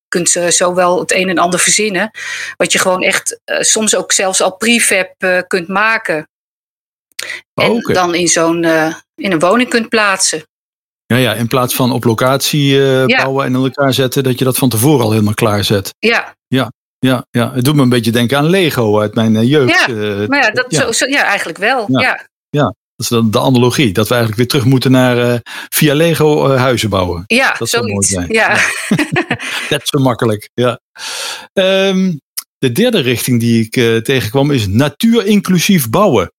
kunt 0.07 0.35
eh, 0.35 0.47
zo 0.47 0.73
wel 0.73 0.99
het 0.99 1.11
een 1.11 1.29
en 1.29 1.37
ander 1.37 1.59
verzinnen. 1.59 2.11
Wat 2.57 2.71
je 2.71 2.79
gewoon 2.79 3.03
echt 3.03 3.39
eh, 3.43 3.61
soms 3.61 3.95
ook 3.95 4.11
zelfs 4.11 4.41
al 4.41 4.55
prefab 4.55 5.13
eh, 5.17 5.39
kunt 5.47 5.67
maken. 5.67 6.29
En 7.53 7.71
Oké. 7.71 7.93
dan 7.93 8.15
in 8.15 8.27
zo'n 8.27 8.63
eh, 8.63 8.95
in 9.15 9.31
een 9.31 9.39
woning 9.39 9.69
kunt 9.69 9.89
plaatsen. 9.89 10.43
Ja, 11.13 11.15
ja, 11.17 11.33
in 11.33 11.47
plaats 11.47 11.75
van 11.75 11.91
op 11.91 12.03
locatie 12.03 12.81
eh, 12.81 13.07
Ja. 13.07 13.17
bouwen 13.23 13.45
en 13.45 13.55
in 13.55 13.63
elkaar 13.63 13.93
zetten, 13.93 14.23
dat 14.23 14.39
je 14.39 14.45
dat 14.45 14.57
van 14.57 14.69
tevoren 14.69 15.05
al 15.05 15.11
helemaal 15.11 15.33
klaar 15.33 15.63
zet. 15.63 15.93
Ja, 15.99 16.33
Ja, 16.99 17.25
ja, 17.31 17.51
het 17.53 17.65
doet 17.65 17.75
me 17.75 17.81
een 17.81 17.89
beetje 17.89 18.11
denken 18.11 18.37
aan 18.37 18.49
Lego 18.49 18.99
uit 18.99 19.15
mijn 19.15 19.35
eh, 19.35 19.43
jeugd. 19.49 19.79
Ja, 19.79 19.87
eh, 19.87 20.27
maar 20.27 20.39
ja, 20.43 20.51
dat, 20.51 20.65
ja. 20.69 20.81
Zo, 20.81 20.91
zo- 20.91 21.05
ja 21.05 21.23
eigenlijk 21.23 21.57
wel. 21.57 21.85
Ja. 21.87 22.27
Ja, 22.49 22.63
Dat 22.63 22.73
is 22.95 23.07
dan 23.07 23.31
de 23.31 23.39
analogie, 23.39 23.91
dat 23.93 24.07
we 24.07 24.13
eigenlijk 24.13 24.41
weer 24.41 24.47
terug 24.49 24.65
moeten 24.71 24.91
naar 24.91 25.39
via 25.69 25.93
Lego 25.93 26.49
huizen 26.49 26.89
bouwen. 26.89 27.23
ja, 27.27 27.55
Dat 27.57 27.69
zou 27.69 27.91
mooi 27.91 28.05
zijn. 28.07 28.27
Ja. 28.29 28.57
Net 29.69 29.87
zo 29.87 29.99
makkelijk, 29.99 30.49
ja. 30.53 30.79
Ehm, 31.53 32.15
de 32.57 32.71
derde 32.71 32.99
richting 32.99 33.39
die 33.39 33.69
ik 33.69 34.03
tegenkwam 34.03 34.51
is 34.51 34.67
natuurinclusief 34.67 35.89
bouwen. 35.89 36.31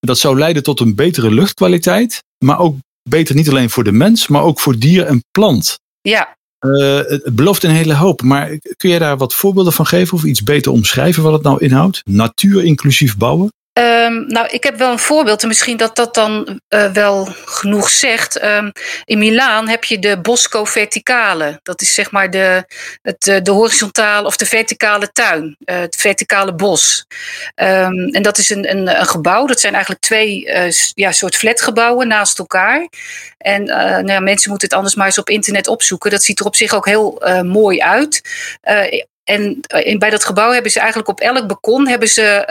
Dat 0.00 0.18
zou 0.18 0.38
leiden 0.38 0.62
tot 0.62 0.80
een 0.80 0.94
betere 0.94 1.30
luchtkwaliteit, 1.30 2.22
maar 2.44 2.58
ook 2.58 2.76
beter 3.08 3.34
niet 3.34 3.48
alleen 3.48 3.70
voor 3.70 3.84
de 3.84 3.92
mens, 3.92 4.28
maar 4.28 4.42
ook 4.42 4.60
voor 4.60 4.78
dier 4.78 5.04
en 5.04 5.24
plant. 5.30 5.78
ja, 6.00 6.36
het 7.06 7.34
belooft 7.34 7.62
een 7.62 7.70
hele 7.70 7.94
hoop, 7.94 8.22
maar 8.22 8.58
kun 8.76 8.90
je 8.90 8.98
daar 8.98 9.16
wat 9.16 9.34
voorbeelden 9.34 9.72
van 9.72 9.86
geven 9.86 10.14
of 10.14 10.24
iets 10.24 10.42
beter 10.42 10.72
omschrijven 10.72 11.22
wat 11.22 11.32
het 11.32 11.42
nou 11.42 11.58
inhoudt? 11.58 12.00
Natuur 12.04 12.64
inclusief 12.64 13.16
bouwen? 13.16 13.52
Um, 13.78 14.26
nou, 14.26 14.46
ik 14.50 14.62
heb 14.62 14.76
wel 14.76 14.92
een 14.92 14.98
voorbeeld 14.98 15.42
en 15.42 15.48
misschien 15.48 15.76
dat 15.76 15.96
dat 15.96 16.14
dan 16.14 16.60
uh, 16.68 16.92
wel 16.92 17.28
genoeg 17.44 17.90
zegt. 17.90 18.44
Um, 18.44 18.72
in 19.04 19.18
Milaan 19.18 19.68
heb 19.68 19.84
je 19.84 19.98
de 19.98 20.20
Bosco 20.20 20.64
Verticale. 20.64 21.60
Dat 21.62 21.80
is 21.80 21.94
zeg 21.94 22.10
maar 22.10 22.30
de, 22.30 22.64
het, 23.02 23.26
eh, 23.26 23.42
de 23.42 23.50
horizontale 23.50 24.26
of 24.26 24.36
de 24.36 24.46
verticale 24.46 25.12
tuin, 25.12 25.56
uh, 25.64 25.78
het 25.78 25.96
verticale 25.96 26.54
bos. 26.54 27.06
Um, 27.54 28.08
en 28.08 28.22
dat 28.22 28.38
is 28.38 28.50
een, 28.50 28.70
een, 28.70 29.00
een, 29.00 29.06
gebouw. 29.06 29.46
Dat 29.46 29.60
zijn 29.60 29.72
eigenlijk 29.72 30.02
twee 30.02 30.46
uh, 30.46 30.70
ja, 30.94 31.12
soort 31.12 31.36
flatgebouwen 31.36 32.08
naast 32.08 32.38
elkaar. 32.38 32.88
En 33.38 33.64
nou 33.64 34.06
ja, 34.06 34.20
mensen 34.20 34.50
moeten 34.50 34.68
het 34.68 34.76
anders 34.76 34.94
maar 34.94 35.06
eens 35.06 35.18
op 35.18 35.28
internet 35.28 35.66
opzoeken. 35.66 36.10
Dat 36.10 36.22
ziet 36.22 36.40
er 36.40 36.46
op 36.46 36.56
zich 36.56 36.74
ook 36.74 36.86
heel 36.86 37.22
mooi 37.42 37.80
uit. 37.80 38.20
En 39.24 39.60
bij 39.98 40.10
dat 40.10 40.24
gebouw 40.24 40.50
hebben 40.50 40.70
ze 40.72 40.78
eigenlijk 40.78 41.08
op 41.08 41.20
elk 41.20 41.46
balkon 41.46 41.88
hebben 41.88 42.08
ze 42.08 42.44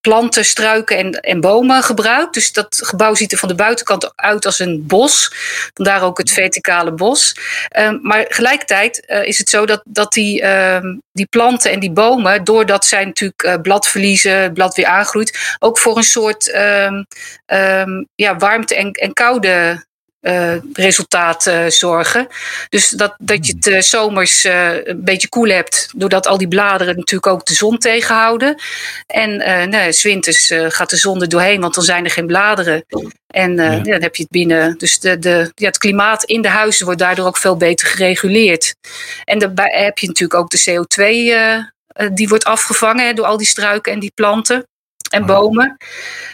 planten, 0.00 0.44
struiken 0.44 0.96
en, 0.96 1.12
en 1.12 1.40
bomen 1.40 1.82
gebruikt. 1.82 2.34
Dus 2.34 2.52
dat 2.52 2.80
gebouw 2.84 3.14
ziet 3.14 3.32
er 3.32 3.38
van 3.38 3.48
de 3.48 3.54
buitenkant 3.54 4.12
uit 4.16 4.46
als 4.46 4.58
een 4.58 4.86
bos. 4.86 5.32
Vandaar 5.74 6.02
ook 6.02 6.18
het 6.18 6.30
verticale 6.30 6.92
bos. 6.92 7.36
Um, 7.78 7.98
maar 8.02 8.26
tegelijkertijd 8.26 9.02
uh, 9.06 9.24
is 9.24 9.38
het 9.38 9.48
zo 9.48 9.66
dat, 9.66 9.82
dat 9.84 10.12
die, 10.12 10.42
uh, 10.42 10.78
die 11.12 11.26
planten 11.26 11.70
en 11.70 11.80
die 11.80 11.92
bomen, 11.92 12.44
doordat 12.44 12.84
zij 12.84 13.04
natuurlijk 13.04 13.42
uh, 13.42 13.54
blad 13.62 13.88
verliezen, 13.88 14.52
blad 14.52 14.74
weer 14.74 14.86
aangroeit, 14.86 15.56
ook 15.58 15.78
voor 15.78 15.96
een 15.96 16.02
soort 16.02 16.54
um, 16.54 17.06
ja, 18.14 18.36
warmte 18.36 18.74
en, 18.74 18.92
en 18.92 19.12
koude 19.12 19.84
uh, 20.20 20.54
resultaat 20.72 21.46
uh, 21.46 21.66
zorgen. 21.66 22.26
Dus 22.68 22.88
dat, 22.88 23.14
dat 23.18 23.46
je 23.46 23.52
het 23.52 23.66
uh, 23.66 23.80
zomers 23.80 24.44
een 24.44 25.04
beetje 25.04 25.28
koel 25.28 25.48
hebt, 25.48 25.88
doordat 25.96 26.26
al 26.26 26.38
die 26.38 26.48
bladeren 26.48 26.96
natuurlijk 26.96 27.32
ook 27.32 27.46
de 27.46 27.54
zon 27.54 27.78
tegenhouden. 27.78 28.62
En 29.06 29.36
nee, 29.70 29.92
zwinters 29.92 30.52
gaat 30.68 30.90
de 30.90 30.96
zon 30.96 31.20
er 31.20 31.28
doorheen, 31.28 31.60
want 31.60 31.74
dan 31.74 31.84
zijn 31.84 32.04
er 32.04 32.10
geen 32.10 32.26
bladeren. 32.26 32.84
En 33.26 33.56
ja. 33.56 33.78
Dan 33.78 34.02
heb 34.02 34.16
je 34.16 34.22
het 34.22 34.30
binnen. 34.30 34.78
Dus 34.78 35.00
de, 35.00 35.18
de, 35.18 35.52
ja, 35.54 35.66
het 35.66 35.78
klimaat 35.78 36.24
in 36.24 36.42
de 36.42 36.48
huizen 36.48 36.84
wordt 36.84 37.00
daardoor 37.00 37.26
ook 37.26 37.36
veel 37.36 37.56
beter 37.56 37.86
gereguleerd. 37.86 38.74
En 39.24 39.38
daarbij 39.38 39.82
heb 39.84 39.98
je 39.98 40.06
natuurlijk 40.06 40.40
ook 40.40 40.50
de 40.50 40.70
CO2 40.70 42.12
die 42.14 42.28
wordt 42.28 42.44
afgevangen 42.44 43.16
door 43.16 43.26
al 43.26 43.36
die 43.36 43.46
struiken 43.46 43.92
en 43.92 44.00
die 44.00 44.12
planten 44.14 44.64
en 45.10 45.26
bomen. 45.26 45.76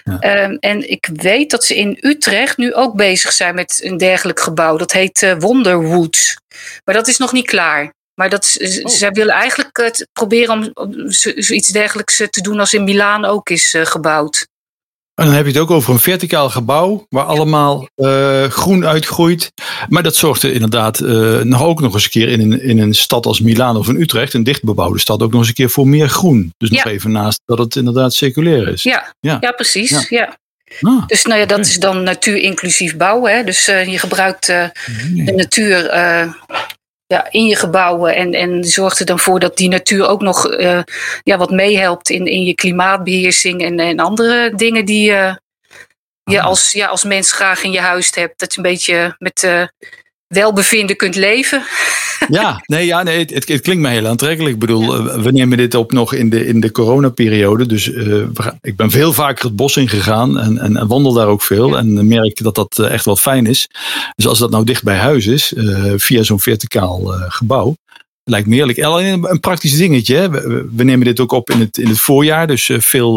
Ja. 0.04 0.44
Um, 0.44 0.56
en 0.60 0.90
ik 0.90 1.08
weet 1.12 1.50
dat 1.50 1.64
ze 1.64 1.76
in 1.76 1.98
Utrecht 2.00 2.56
nu 2.56 2.74
ook 2.74 2.96
bezig 2.96 3.32
zijn 3.32 3.54
met 3.54 3.80
een 3.82 3.96
dergelijk 3.96 4.40
gebouw. 4.40 4.76
Dat 4.76 4.92
heet 4.92 5.22
uh, 5.22 5.34
Wonderwoods. 5.38 6.36
Maar 6.84 6.94
dat 6.94 7.08
is 7.08 7.16
nog 7.16 7.32
niet 7.32 7.46
klaar. 7.46 7.94
Maar 8.14 8.30
dat, 8.30 8.56
oh. 8.60 8.92
zij 8.92 9.10
willen 9.10 9.34
eigenlijk 9.34 9.76
het 9.76 10.08
proberen 10.12 10.76
om 10.76 11.10
zoiets 11.36 11.68
dergelijks 11.68 12.16
te 12.30 12.40
doen 12.40 12.60
als 12.60 12.74
in 12.74 12.84
Milaan 12.84 13.24
ook 13.24 13.50
is 13.50 13.74
uh, 13.74 13.86
gebouwd. 13.86 14.46
En 15.16 15.24
dan 15.24 15.34
heb 15.34 15.46
je 15.46 15.52
het 15.52 15.60
ook 15.60 15.70
over 15.70 15.92
een 15.92 15.98
verticaal 15.98 16.50
gebouw 16.50 17.06
waar 17.08 17.24
allemaal 17.24 17.88
uh, 17.96 18.44
groen 18.44 18.86
uitgroeit. 18.86 19.52
Maar 19.88 20.02
dat 20.02 20.16
zorgt 20.16 20.42
er 20.42 20.52
inderdaad 20.52 21.00
uh, 21.00 21.40
nog 21.40 21.62
ook 21.62 21.80
nog 21.80 21.94
eens 21.94 22.04
een 22.04 22.10
keer 22.10 22.28
in 22.28 22.40
een, 22.40 22.62
in 22.62 22.78
een 22.78 22.94
stad 22.94 23.26
als 23.26 23.40
Milaan 23.40 23.76
of 23.76 23.88
in 23.88 24.00
Utrecht, 24.00 24.34
een 24.34 24.44
dichtbebouwde 24.44 24.98
stad, 24.98 25.22
ook 25.22 25.30
nog 25.30 25.40
eens 25.40 25.48
een 25.48 25.54
keer 25.54 25.70
voor 25.70 25.88
meer 25.88 26.08
groen. 26.08 26.52
Dus 26.56 26.70
nog 26.70 26.84
even 26.84 27.10
naast 27.10 27.40
dat 27.44 27.58
het 27.58 27.76
inderdaad 27.76 28.14
circulair 28.14 28.68
is. 28.68 28.82
Ja, 28.82 29.14
ja. 29.20 29.36
ja 29.40 29.52
precies. 29.52 29.90
Ja. 29.90 30.04
ja. 30.08 30.36
Ah, 30.80 31.06
dus 31.06 31.24
nou 31.24 31.40
ja, 31.40 31.46
dat 31.46 31.58
okay. 31.58 31.70
is 31.70 31.78
dan 31.78 32.02
natuur 32.02 32.36
inclusief 32.36 32.96
bouwen. 32.96 33.36
Hè? 33.36 33.44
Dus 33.44 33.68
uh, 33.68 33.86
je 33.86 33.98
gebruikt 33.98 34.48
nee. 34.48 35.24
de 35.24 35.32
natuur 35.32 35.90
ja, 37.06 37.30
in 37.30 37.46
je 37.46 37.56
gebouwen. 37.56 38.14
En, 38.14 38.32
en 38.32 38.64
zorgt 38.64 39.00
er 39.00 39.06
dan 39.06 39.18
voor 39.18 39.40
dat 39.40 39.56
die 39.56 39.68
natuur 39.68 40.08
ook 40.08 40.22
nog 40.22 40.50
uh, 40.50 40.80
ja, 41.22 41.36
wat 41.36 41.50
meehelpt 41.50 42.10
in, 42.10 42.26
in 42.26 42.42
je 42.42 42.54
klimaatbeheersing 42.54 43.62
en, 43.62 43.80
en 43.80 43.98
andere 43.98 44.52
dingen 44.54 44.84
die 44.84 45.10
uh, 45.10 45.34
je 46.24 46.40
als, 46.40 46.72
ja, 46.72 46.86
als 46.86 47.04
mens 47.04 47.32
graag 47.32 47.62
in 47.62 47.72
je 47.72 47.80
huis 47.80 48.14
hebt. 48.14 48.38
Dat 48.38 48.54
je 48.54 48.56
een 48.56 48.70
beetje 48.70 49.14
met 49.18 49.42
uh, 49.42 49.66
welbevinden 50.28 50.96
kunt 50.96 51.14
leven. 51.14 51.62
Ja, 52.28 52.62
nee, 52.66 52.86
ja, 52.86 53.02
nee 53.02 53.18
het, 53.18 53.48
het, 53.48 53.60
klinkt 53.60 53.82
me 53.82 53.88
heel 53.88 54.06
aantrekkelijk. 54.06 54.54
Ik 54.54 54.60
bedoel, 54.60 55.06
ja. 55.06 55.20
we 55.20 55.30
nemen 55.30 55.58
dit 55.58 55.74
op 55.74 55.92
nog 55.92 56.12
in 56.12 56.30
de, 56.30 56.46
in 56.46 56.60
de 56.60 56.72
coronaperiode. 56.72 57.66
Dus 57.66 57.88
uh, 57.88 58.26
ik 58.60 58.76
ben 58.76 58.90
veel 58.90 59.12
vaker 59.12 59.44
het 59.44 59.56
bos 59.56 59.76
ingegaan 59.76 60.38
en, 60.38 60.58
en, 60.58 60.76
en 60.76 60.86
wandel 60.86 61.12
daar 61.12 61.26
ook 61.26 61.42
veel. 61.42 61.70
Ja. 61.70 61.76
En 61.76 62.06
merk 62.06 62.42
dat 62.42 62.54
dat 62.54 62.78
echt 62.78 63.04
wel 63.04 63.16
fijn 63.16 63.46
is. 63.46 63.68
Dus 64.14 64.26
als 64.26 64.38
dat 64.38 64.50
nou 64.50 64.64
dicht 64.64 64.82
bij 64.82 64.96
huis 64.96 65.26
is, 65.26 65.52
uh, 65.52 65.92
via 65.96 66.22
zo'n 66.22 66.40
verticaal 66.40 67.14
uh, 67.14 67.24
gebouw, 67.28 67.76
lijkt 68.24 68.48
me 68.48 68.56
eerlijk. 68.56 68.82
Alleen 68.82 69.30
een 69.30 69.40
praktisch 69.40 69.76
dingetje. 69.76 70.30
We, 70.30 70.68
we, 70.72 70.84
nemen 70.84 71.06
dit 71.06 71.20
ook 71.20 71.32
op 71.32 71.50
in 71.50 71.60
het, 71.60 71.78
in 71.78 71.88
het 71.88 71.98
voorjaar. 71.98 72.46
Dus 72.46 72.70
veel 72.72 73.14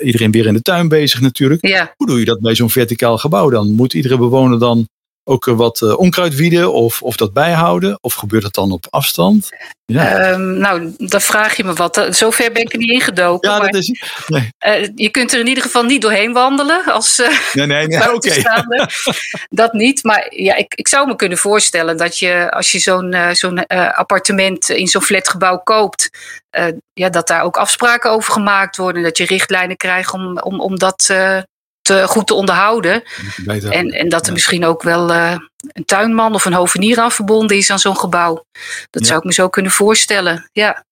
iedereen 0.00 0.30
weer 0.30 0.46
in 0.46 0.54
de 0.54 0.62
tuin 0.62 0.88
bezig 0.88 1.20
natuurlijk. 1.20 1.66
Ja. 1.66 1.92
Hoe 1.96 2.06
doe 2.06 2.18
je 2.18 2.24
dat 2.24 2.40
bij 2.40 2.54
zo'n 2.54 2.70
verticaal 2.70 3.18
gebouw 3.18 3.50
dan? 3.50 3.72
Moet 3.72 3.94
iedere 3.94 4.18
bewoner 4.18 4.58
dan 4.58 4.88
ook 5.28 5.44
wat 5.44 5.80
uh, 5.80 5.98
onkruid 5.98 6.34
wieden 6.34 6.72
of, 6.72 7.02
of 7.02 7.16
dat 7.16 7.32
bijhouden? 7.32 7.98
Of 8.00 8.14
gebeurt 8.14 8.42
dat 8.42 8.54
dan 8.54 8.72
op 8.72 8.86
afstand? 8.90 9.48
Ja. 9.84 10.30
Um, 10.30 10.58
nou, 10.58 10.94
dan 10.96 11.20
vraag 11.20 11.56
je 11.56 11.64
me 11.64 11.72
wat. 11.72 12.06
Zover 12.10 12.52
ben 12.52 12.62
ik 12.62 12.72
er 12.72 12.78
niet 12.78 12.90
ingedoken. 12.90 13.50
Ja, 13.50 13.58
maar, 13.58 13.70
dat 13.70 13.80
is, 13.80 14.02
nee. 14.26 14.52
uh, 14.66 14.88
je 14.94 15.10
kunt 15.10 15.32
er 15.32 15.40
in 15.40 15.46
ieder 15.46 15.62
geval 15.62 15.82
niet 15.82 16.02
doorheen 16.02 16.32
wandelen 16.32 16.84
als 16.84 17.18
uh, 17.18 17.28
nee, 17.52 17.66
nee, 17.66 17.86
nee, 17.86 18.12
okay. 18.14 18.42
Dat 19.48 19.72
niet. 19.72 20.04
Maar 20.04 20.26
ja, 20.34 20.54
ik, 20.56 20.74
ik 20.74 20.88
zou 20.88 21.06
me 21.06 21.16
kunnen 21.16 21.38
voorstellen 21.38 21.96
dat 21.96 22.18
je 22.18 22.50
als 22.50 22.72
je 22.72 22.78
zo'n 22.78 23.16
zo'n 23.32 23.66
appartement 23.66 24.68
in 24.68 24.86
zo'n 24.86 25.02
flatgebouw 25.02 25.58
koopt, 25.58 26.10
ja, 26.92 27.08
dat 27.08 27.28
daar 27.28 27.42
ook 27.42 27.56
afspraken 27.56 28.10
over 28.10 28.32
gemaakt 28.32 28.76
worden. 28.76 29.02
Dat 29.02 29.18
je 29.18 29.24
richtlijnen 29.24 29.76
krijgt 29.76 30.12
om, 30.12 30.38
om, 30.38 30.60
om 30.60 30.78
dat 30.78 31.14
te, 31.88 32.04
goed 32.06 32.26
te 32.26 32.34
onderhouden. 32.34 33.02
Beter, 33.44 33.70
en, 33.70 33.90
en 33.90 34.08
dat 34.08 34.20
er 34.20 34.26
ja. 34.26 34.32
misschien 34.32 34.64
ook 34.64 34.82
wel 34.82 35.10
uh, 35.10 35.36
een 35.72 35.84
tuinman 35.84 36.34
of 36.34 36.44
een 36.44 36.52
hovenier 36.52 36.98
aan 36.98 37.12
verbonden 37.12 37.56
is 37.56 37.70
aan 37.70 37.78
zo'n 37.78 37.98
gebouw. 37.98 38.44
Dat 38.90 39.02
ja. 39.02 39.08
zou 39.08 39.18
ik 39.18 39.24
me 39.24 39.32
zo 39.32 39.48
kunnen 39.48 39.72
voorstellen. 39.72 40.48
Ja. 40.52 40.84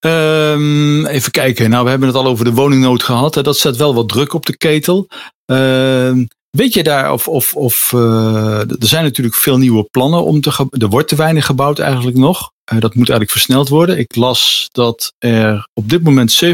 Um, 0.00 1.06
even 1.06 1.30
kijken. 1.30 1.70
Nou, 1.70 1.84
we 1.84 1.90
hebben 1.90 2.08
het 2.08 2.16
al 2.16 2.26
over 2.26 2.44
de 2.44 2.52
woningnood 2.52 3.02
gehad. 3.02 3.34
Hè. 3.34 3.42
Dat 3.42 3.58
zet 3.58 3.76
wel 3.76 3.94
wat 3.94 4.08
druk 4.08 4.32
op 4.32 4.46
de 4.46 4.56
ketel. 4.56 5.08
Uh, 5.46 6.12
weet 6.50 6.74
je 6.74 6.82
daar 6.82 7.12
of. 7.12 7.28
of, 7.28 7.54
of 7.54 7.92
uh, 7.94 8.60
er 8.60 8.76
zijn 8.78 9.04
natuurlijk 9.04 9.36
veel 9.36 9.58
nieuwe 9.58 9.88
plannen 9.90 10.24
om 10.24 10.40
te. 10.40 10.68
Er 10.70 10.88
wordt 10.88 11.08
te 11.08 11.16
weinig 11.16 11.46
gebouwd 11.46 11.78
eigenlijk 11.78 12.16
nog. 12.16 12.50
Uh, 12.72 12.80
dat 12.80 12.94
moet 12.94 13.08
eigenlijk 13.08 13.30
versneld 13.30 13.68
worden. 13.68 13.98
Ik 13.98 14.16
las 14.16 14.68
dat 14.72 15.12
er 15.18 15.68
op 15.74 15.88
dit 15.88 16.02
moment 16.02 16.44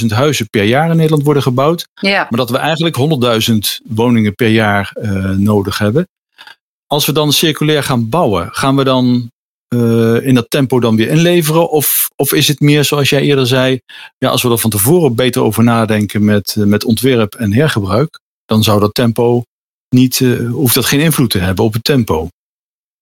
70.000 0.00 0.06
huizen 0.06 0.48
per 0.50 0.64
jaar 0.64 0.90
in 0.90 0.96
Nederland 0.96 1.22
worden 1.22 1.42
gebouwd. 1.42 1.88
Ja. 1.94 2.26
Maar 2.30 2.38
dat 2.38 2.50
we 2.50 2.56
eigenlijk 2.56 2.96
100.000 3.50 3.56
woningen 3.84 4.34
per 4.34 4.48
jaar 4.48 4.96
uh, 5.00 5.30
nodig 5.30 5.78
hebben. 5.78 6.08
Als 6.86 7.06
we 7.06 7.12
dan 7.12 7.32
circulair 7.32 7.82
gaan 7.82 8.08
bouwen, 8.08 8.48
gaan 8.52 8.76
we 8.76 8.84
dan 8.84 9.30
in 10.22 10.34
dat 10.34 10.50
tempo 10.50 10.80
dan 10.80 10.96
weer 10.96 11.08
inleveren? 11.08 11.70
Of, 11.70 12.08
of 12.16 12.32
is 12.32 12.48
het 12.48 12.60
meer 12.60 12.84
zoals 12.84 13.08
jij 13.08 13.20
eerder 13.20 13.46
zei, 13.46 13.80
ja, 14.18 14.28
als 14.28 14.42
we 14.42 14.50
er 14.50 14.58
van 14.58 14.70
tevoren 14.70 15.14
beter 15.14 15.42
over 15.42 15.64
nadenken 15.64 16.24
met, 16.24 16.56
met 16.58 16.84
ontwerp 16.84 17.34
en 17.34 17.52
hergebruik, 17.52 18.20
dan 18.46 18.62
zou 18.62 18.80
dat 18.80 18.94
tempo 18.94 19.42
niet, 19.88 20.20
uh, 20.20 20.50
hoeft 20.50 20.74
dat 20.74 20.84
geen 20.84 21.00
invloed 21.00 21.30
te 21.30 21.38
hebben 21.38 21.64
op 21.64 21.72
het 21.72 21.84
tempo. 21.84 22.28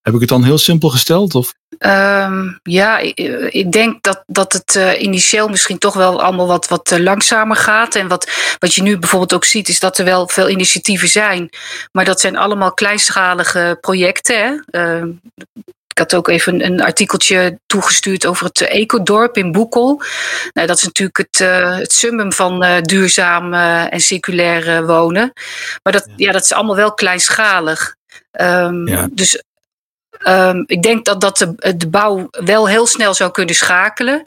Heb 0.01 0.15
ik 0.15 0.21
het 0.21 0.29
dan 0.29 0.45
heel 0.45 0.59
simpel 0.59 0.89
gesteld? 0.89 1.35
Of? 1.35 1.55
Um, 1.79 2.59
ja, 2.63 2.99
ik, 2.99 3.73
denk 3.73 4.03
dat, 4.03 4.23
dat 4.27 4.53
het 4.53 4.75
uh, 4.75 5.01
initieel 5.01 5.49
misschien 5.49 5.79
toch 5.79 5.95
wel 5.95 6.23
allemaal 6.23 6.47
wat, 6.47 6.69
wat 6.69 6.91
uh, 6.93 6.99
langzamer 6.99 7.57
gaat. 7.57 7.95
En 7.95 8.09
wat, 8.09 8.31
wat 8.59 8.75
je 8.75 8.83
nu 8.83 8.99
bijvoorbeeld 8.99 9.35
ook 9.35 9.45
ziet, 9.45 9.69
is 9.69 9.81
dat 9.81 9.99
er 9.99 10.05
wel 10.05 10.29
veel 10.29 10.49
initiatieven 10.49 11.09
zijn. 11.09 11.49
Maar 11.93 12.05
dat 12.05 12.21
zijn 12.21 12.37
allemaal 12.37 12.73
kleinschalige 12.73 13.79
projecten. 13.81 14.63
Hè? 14.71 14.99
Uh, 15.01 15.11
ik 15.95 16.01
had 16.01 16.15
ook 16.15 16.29
even 16.29 16.55
een, 16.55 16.65
een, 16.65 16.83
artikeltje 16.83 17.59
toegestuurd 17.67 18.27
over 18.27 18.47
het 18.47 18.61
ecodorp 18.61 19.37
in 19.37 19.53
Boekel. 19.53 20.03
Nou, 20.53 20.67
dat 20.67 20.77
is 20.77 20.85
natuurlijk 20.85 21.19
het, 21.19 21.41
uh, 21.41 21.77
het 21.77 21.93
summum 21.93 22.33
van 22.33 22.65
uh, 22.65 22.81
duurzaam 22.81 23.55
uh, 23.55 23.93
en 23.93 24.01
circulair 24.01 24.87
wonen. 24.87 25.33
Maar 25.83 25.93
dat, 25.93 26.05
ja. 26.07 26.13
ja. 26.17 26.33
dat 26.33 26.45
is 26.45 26.53
allemaal 26.53 26.77
wel 26.77 26.95
kleinschalig. 26.95 27.97
Um, 28.41 28.89
ja. 28.89 29.09
Dus 29.11 29.43
Um, 30.29 30.65
ik 30.67 30.83
denk 30.83 31.05
dat, 31.05 31.21
dat 31.21 31.39
de, 31.39 31.77
de, 31.77 31.89
bouw 31.89 32.29
wel 32.31 32.69
heel 32.69 32.87
snel 32.87 33.15
zou 33.15 33.31
kunnen 33.31 33.55
schakelen. 33.55 34.23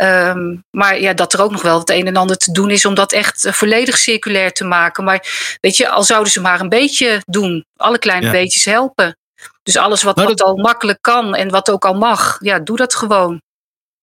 Um, 0.00 0.64
maar 0.70 1.00
ja, 1.00 1.12
dat 1.12 1.32
er 1.32 1.42
ook 1.42 1.50
nog 1.50 1.62
wel 1.62 1.78
het 1.78 1.90
een 1.90 2.06
en 2.06 2.16
ander 2.16 2.36
te 2.36 2.52
doen 2.52 2.70
is 2.70 2.84
om 2.84 2.94
dat 2.94 3.12
echt 3.12 3.48
volledig 3.50 3.98
circulair 3.98 4.52
te 4.52 4.64
maken. 4.64 5.04
Maar 5.04 5.26
weet 5.60 5.76
je, 5.76 5.88
al 5.88 6.02
zouden 6.02 6.32
ze 6.32 6.40
maar 6.40 6.60
een 6.60 6.68
beetje 6.68 7.22
doen, 7.26 7.64
alle 7.76 7.98
kleine 7.98 8.26
ja. 8.26 8.32
beetjes 8.32 8.64
helpen. 8.64 9.16
Dus 9.66 9.76
alles 9.76 10.02
wat, 10.02 10.16
nou, 10.16 10.28
dat... 10.28 10.38
wat 10.38 10.48
al 10.48 10.56
makkelijk 10.56 10.98
kan 11.00 11.34
en 11.34 11.50
wat 11.50 11.70
ook 11.70 11.84
al 11.84 11.94
mag, 11.94 12.36
ja, 12.40 12.58
doe 12.58 12.76
dat 12.76 12.94
gewoon. 12.94 13.40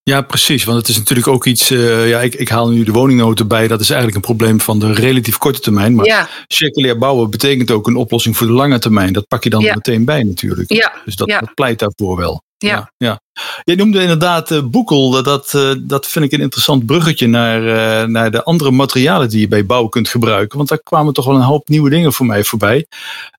Ja, 0.02 0.20
precies. 0.20 0.64
Want 0.64 0.78
het 0.78 0.88
is 0.88 0.98
natuurlijk 0.98 1.28
ook 1.28 1.44
iets. 1.44 1.70
Uh, 1.70 2.08
ja, 2.08 2.20
ik, 2.20 2.34
ik, 2.34 2.48
haal 2.48 2.68
nu 2.68 2.84
de 2.84 2.92
woningnoten 2.92 3.48
bij. 3.48 3.68
Dat 3.68 3.80
is 3.80 3.88
eigenlijk 3.88 4.16
een 4.16 4.36
probleem 4.36 4.60
van 4.60 4.78
de 4.78 4.92
relatief 4.92 5.38
korte 5.38 5.60
termijn. 5.60 5.94
Maar 5.94 6.06
ja. 6.06 6.28
circulair 6.46 6.98
bouwen 6.98 7.30
betekent 7.30 7.70
ook 7.70 7.86
een 7.86 7.96
oplossing 7.96 8.36
voor 8.36 8.46
de 8.46 8.52
lange 8.52 8.78
termijn. 8.78 9.12
Dat 9.12 9.28
pak 9.28 9.44
je 9.44 9.50
dan 9.50 9.62
meteen 9.62 10.04
bij 10.04 10.22
natuurlijk. 10.22 10.72
Ja. 10.72 10.92
Dus 11.04 11.16
dat, 11.16 11.28
dat 11.28 11.54
pleit 11.54 11.78
daarvoor 11.78 12.16
wel. 12.16 12.42
Ja. 12.56 12.92
ja. 12.96 13.20
Jij 13.64 13.74
noemde 13.74 14.00
inderdaad 14.00 14.50
uh, 14.50 14.62
boekel. 14.62 15.22
Dat, 15.22 15.52
uh, 15.54 15.72
dat 15.78 16.06
vind 16.06 16.24
ik 16.24 16.32
een 16.32 16.40
interessant 16.40 16.86
bruggetje 16.86 17.26
naar, 17.26 17.62
uh, 17.62 18.08
naar 18.08 18.30
de 18.30 18.42
andere 18.42 18.70
materialen 18.70 19.28
die 19.28 19.40
je 19.40 19.48
bij 19.48 19.66
bouw 19.66 19.86
kunt 19.86 20.08
gebruiken. 20.08 20.56
Want 20.56 20.68
daar 20.68 20.82
kwamen 20.82 21.12
toch 21.12 21.24
wel 21.24 21.34
een 21.34 21.40
hoop 21.40 21.68
nieuwe 21.68 21.90
dingen 21.90 22.12
voor 22.12 22.26
mij 22.26 22.44
voorbij. 22.44 22.86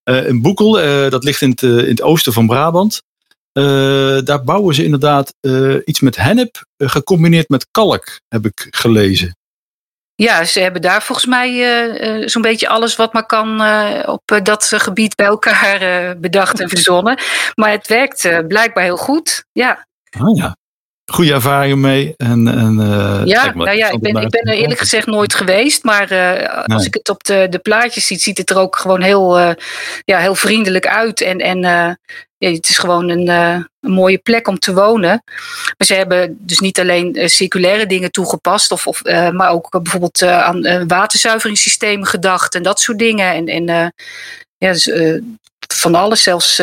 een 0.03 0.41
boekel, 0.41 0.71
dat 1.09 1.23
ligt 1.23 1.41
in 1.41 1.49
het, 1.49 1.61
in 1.61 1.89
het 1.89 2.01
oosten 2.01 2.33
van 2.33 2.47
Brabant. 2.47 3.01
daar 4.25 4.43
bouwen 4.43 4.75
ze 4.75 4.83
inderdaad 4.83 5.33
iets 5.85 5.99
met 5.99 6.15
hennep 6.15 6.65
gecombineerd 6.77 7.49
met 7.49 7.67
kalk, 7.71 8.19
heb 8.27 8.45
ik 8.45 8.67
gelezen. 8.69 9.35
Ja, 10.15 10.43
ze 10.43 10.59
hebben 10.59 10.81
daar 10.81 11.03
volgens 11.03 11.27
mij 11.27 11.51
uh, 11.51 12.19
uh, 12.19 12.27
zo'n 12.27 12.41
beetje 12.41 12.67
alles 12.67 12.95
wat 12.95 13.13
maar 13.13 13.25
kan 13.25 13.61
uh, 13.61 14.03
op 14.05 14.39
dat 14.43 14.71
gebied 14.75 15.15
bij 15.15 15.25
elkaar 15.25 16.19
bedacht 16.19 16.59
en 16.59 16.69
verzonnen. 16.69 17.19
Maar 17.55 17.71
het 17.71 17.87
werkt 17.87 18.47
blijkbaar 18.47 18.83
heel 18.83 18.97
goed. 18.97 19.45
Ja. 19.51 19.87
Oh 20.19 20.37
ja. 20.37 20.55
Goede 21.11 21.33
ervaringen 21.33 21.79
mee. 21.79 22.13
En, 22.17 22.47
en, 22.47 22.75
ja, 23.25 23.53
nou 23.53 23.77
ja, 23.77 23.89
ik 23.89 23.99
ben, 23.99 24.15
ik 24.15 24.29
ben 24.29 24.41
er 24.41 24.57
eerlijk 24.57 24.79
gezegd 24.79 25.05
nooit 25.05 25.33
geweest. 25.33 25.83
Maar 25.83 26.07
als 26.65 26.85
ik 26.85 26.93
het 26.93 27.09
op 27.09 27.23
de, 27.23 27.47
de 27.49 27.59
plaatjes 27.59 28.07
zie, 28.07 28.19
ziet 28.19 28.37
het 28.37 28.49
er 28.49 28.57
ook 28.57 28.75
gewoon 28.75 29.01
heel, 29.01 29.39
ja, 30.03 30.17
heel 30.17 30.35
vriendelijk 30.35 30.87
uit. 30.87 31.21
En, 31.21 31.39
en 31.39 31.97
ja, 32.45 32.55
het 32.55 32.69
is 32.69 32.77
gewoon 32.77 33.09
een, 33.09 33.27
uh, 33.27 33.63
een, 33.79 33.91
mooie 33.91 34.17
plek 34.17 34.47
om 34.47 34.59
te 34.59 34.73
wonen. 34.73 35.23
Maar 35.77 35.87
ze 35.87 35.93
hebben 35.93 36.37
dus 36.39 36.59
niet 36.59 36.79
alleen 36.79 37.19
uh, 37.19 37.27
circulaire 37.27 37.85
dingen 37.85 38.11
toegepast, 38.11 38.71
of, 38.71 38.87
of, 38.87 39.05
uh, 39.05 39.29
maar 39.29 39.49
ook 39.49 39.69
bijvoorbeeld 39.81 40.21
aan 40.21 40.87
waterzuiveringssystemen 40.87 42.07
gedacht 42.07 42.55
en 42.55 42.63
dat 42.63 42.79
soort 42.79 42.99
dingen. 42.99 43.33
En, 43.33 43.47
en 43.47 43.93
ja, 44.57 44.71
dus, 44.71 44.91
van 45.73 45.95
alles. 45.95 46.23
Zelfs 46.23 46.61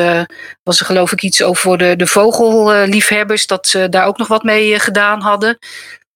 was 0.62 0.80
er 0.80 0.86
geloof 0.86 1.12
ik 1.12 1.22
iets 1.22 1.42
over 1.42 1.78
de, 1.78 1.96
de 1.96 2.06
vogelliefhebbers, 2.06 3.46
dat 3.46 3.66
ze 3.66 3.88
daar 3.88 4.06
ook 4.06 4.18
nog 4.18 4.28
wat 4.28 4.42
mee 4.42 4.78
gedaan 4.78 5.20
hadden. 5.20 5.58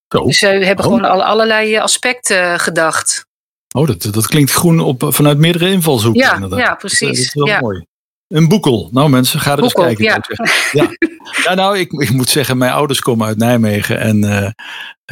Dus 0.08 0.38
ze 0.38 0.46
hebben 0.46 0.84
oh. 0.84 0.92
gewoon 0.92 1.10
al, 1.10 1.24
allerlei 1.24 1.78
aspecten 1.78 2.60
gedacht. 2.60 3.26
Oh, 3.74 3.86
dat, 3.86 4.08
dat 4.10 4.26
klinkt 4.26 4.50
groen 4.50 4.80
op, 4.80 5.06
vanuit 5.08 5.38
meerdere 5.38 5.70
invalshoeken. 5.70 6.22
Ja, 6.22 6.34
inderdaad. 6.34 6.58
ja 6.58 6.74
precies. 6.74 7.08
Dat, 7.08 7.16
is 7.16 7.34
wel 7.34 7.46
ja. 7.46 7.60
mooi. 7.60 7.86
Een 8.28 8.48
boekel. 8.48 8.88
Nou 8.92 9.10
mensen, 9.10 9.40
ga 9.40 9.52
er 9.52 9.62
eens 9.62 9.72
kijken. 9.72 10.04
Ja. 10.04 10.24
ja. 10.72 10.90
ja. 11.44 11.54
nou, 11.54 11.78
ik, 11.78 11.92
ik 11.92 12.10
moet 12.10 12.28
zeggen, 12.28 12.58
mijn 12.58 12.72
ouders 12.72 13.00
komen 13.00 13.26
uit 13.26 13.36
Nijmegen 13.36 14.00
en, 14.00 14.24
uh, 14.24 14.48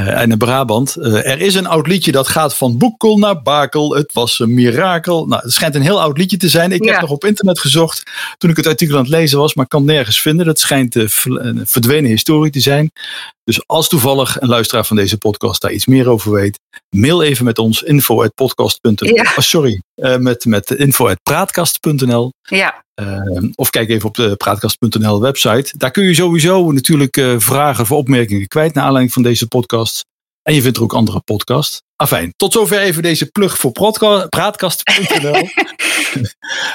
uh, 0.00 0.20
en 0.20 0.30
in 0.30 0.38
Brabant. 0.38 0.96
Uh, 0.98 1.30
er 1.30 1.40
is 1.40 1.54
een 1.54 1.66
oud 1.66 1.86
liedje 1.86 2.12
dat 2.12 2.28
gaat 2.28 2.56
van 2.56 2.78
boekel 2.78 3.18
naar 3.18 3.42
bakel. 3.42 3.94
Het 3.94 4.12
was 4.12 4.38
een 4.38 4.54
mirakel. 4.54 5.26
Nou, 5.26 5.42
het 5.42 5.52
schijnt 5.52 5.74
een 5.74 5.82
heel 5.82 6.00
oud 6.00 6.18
liedje 6.18 6.36
te 6.36 6.48
zijn. 6.48 6.72
Ik 6.72 6.84
heb 6.84 7.00
nog 7.00 7.10
op 7.10 7.24
internet 7.24 7.58
gezocht 7.58 8.02
toen 8.38 8.50
ik 8.50 8.56
het 8.56 8.66
artikel 8.66 8.96
aan 8.96 9.02
het 9.02 9.10
lezen 9.10 9.38
was, 9.38 9.54
maar 9.54 9.66
kan 9.66 9.84
nergens 9.84 10.20
vinden. 10.20 10.46
Dat 10.46 10.58
schijnt 10.58 10.94
een 10.94 11.66
verdwenen 11.66 12.10
historie 12.10 12.50
te 12.50 12.60
zijn. 12.60 12.90
Dus 13.44 13.66
als 13.66 13.88
toevallig 13.88 14.40
een 14.40 14.48
luisteraar 14.48 14.84
van 14.84 14.96
deze 14.96 15.18
podcast 15.18 15.60
daar 15.60 15.72
iets 15.72 15.86
meer 15.86 16.08
over 16.08 16.32
weet, 16.32 16.60
mail 16.94 17.22
even 17.22 17.44
met 17.44 17.58
ons 17.58 17.82
info.podcast.nl. 17.82 19.14
Ja. 19.14 19.22
Oh, 19.22 19.38
sorry, 19.38 19.82
uh, 19.96 20.16
met, 20.16 20.44
met 20.44 20.70
info.praatkast.nl. 20.70 22.32
Ja. 22.42 22.84
Uh, 23.00 23.50
of 23.54 23.70
kijk 23.70 23.88
even 23.88 24.08
op 24.08 24.14
de 24.14 24.36
praatkast.nl 24.36 25.20
website. 25.20 25.78
Daar 25.78 25.90
kun 25.90 26.04
je 26.04 26.14
sowieso 26.14 26.72
natuurlijk 26.72 27.16
uh, 27.16 27.34
vragen 27.38 27.82
of 27.82 27.92
opmerkingen 27.92 28.48
kwijt 28.48 28.74
naar 28.74 28.84
aanleiding 28.84 29.12
van 29.12 29.22
deze 29.22 29.46
podcast. 29.48 30.04
En 30.42 30.54
je 30.54 30.62
vindt 30.62 30.76
er 30.76 30.82
ook 30.82 30.94
andere 30.94 31.20
podcasts. 31.20 31.82
Afijn, 31.96 32.32
tot 32.36 32.52
zover 32.52 32.78
even 32.78 33.02
deze 33.02 33.26
plug 33.26 33.58
voor 33.58 33.72
praatkast.nl. 34.28 35.48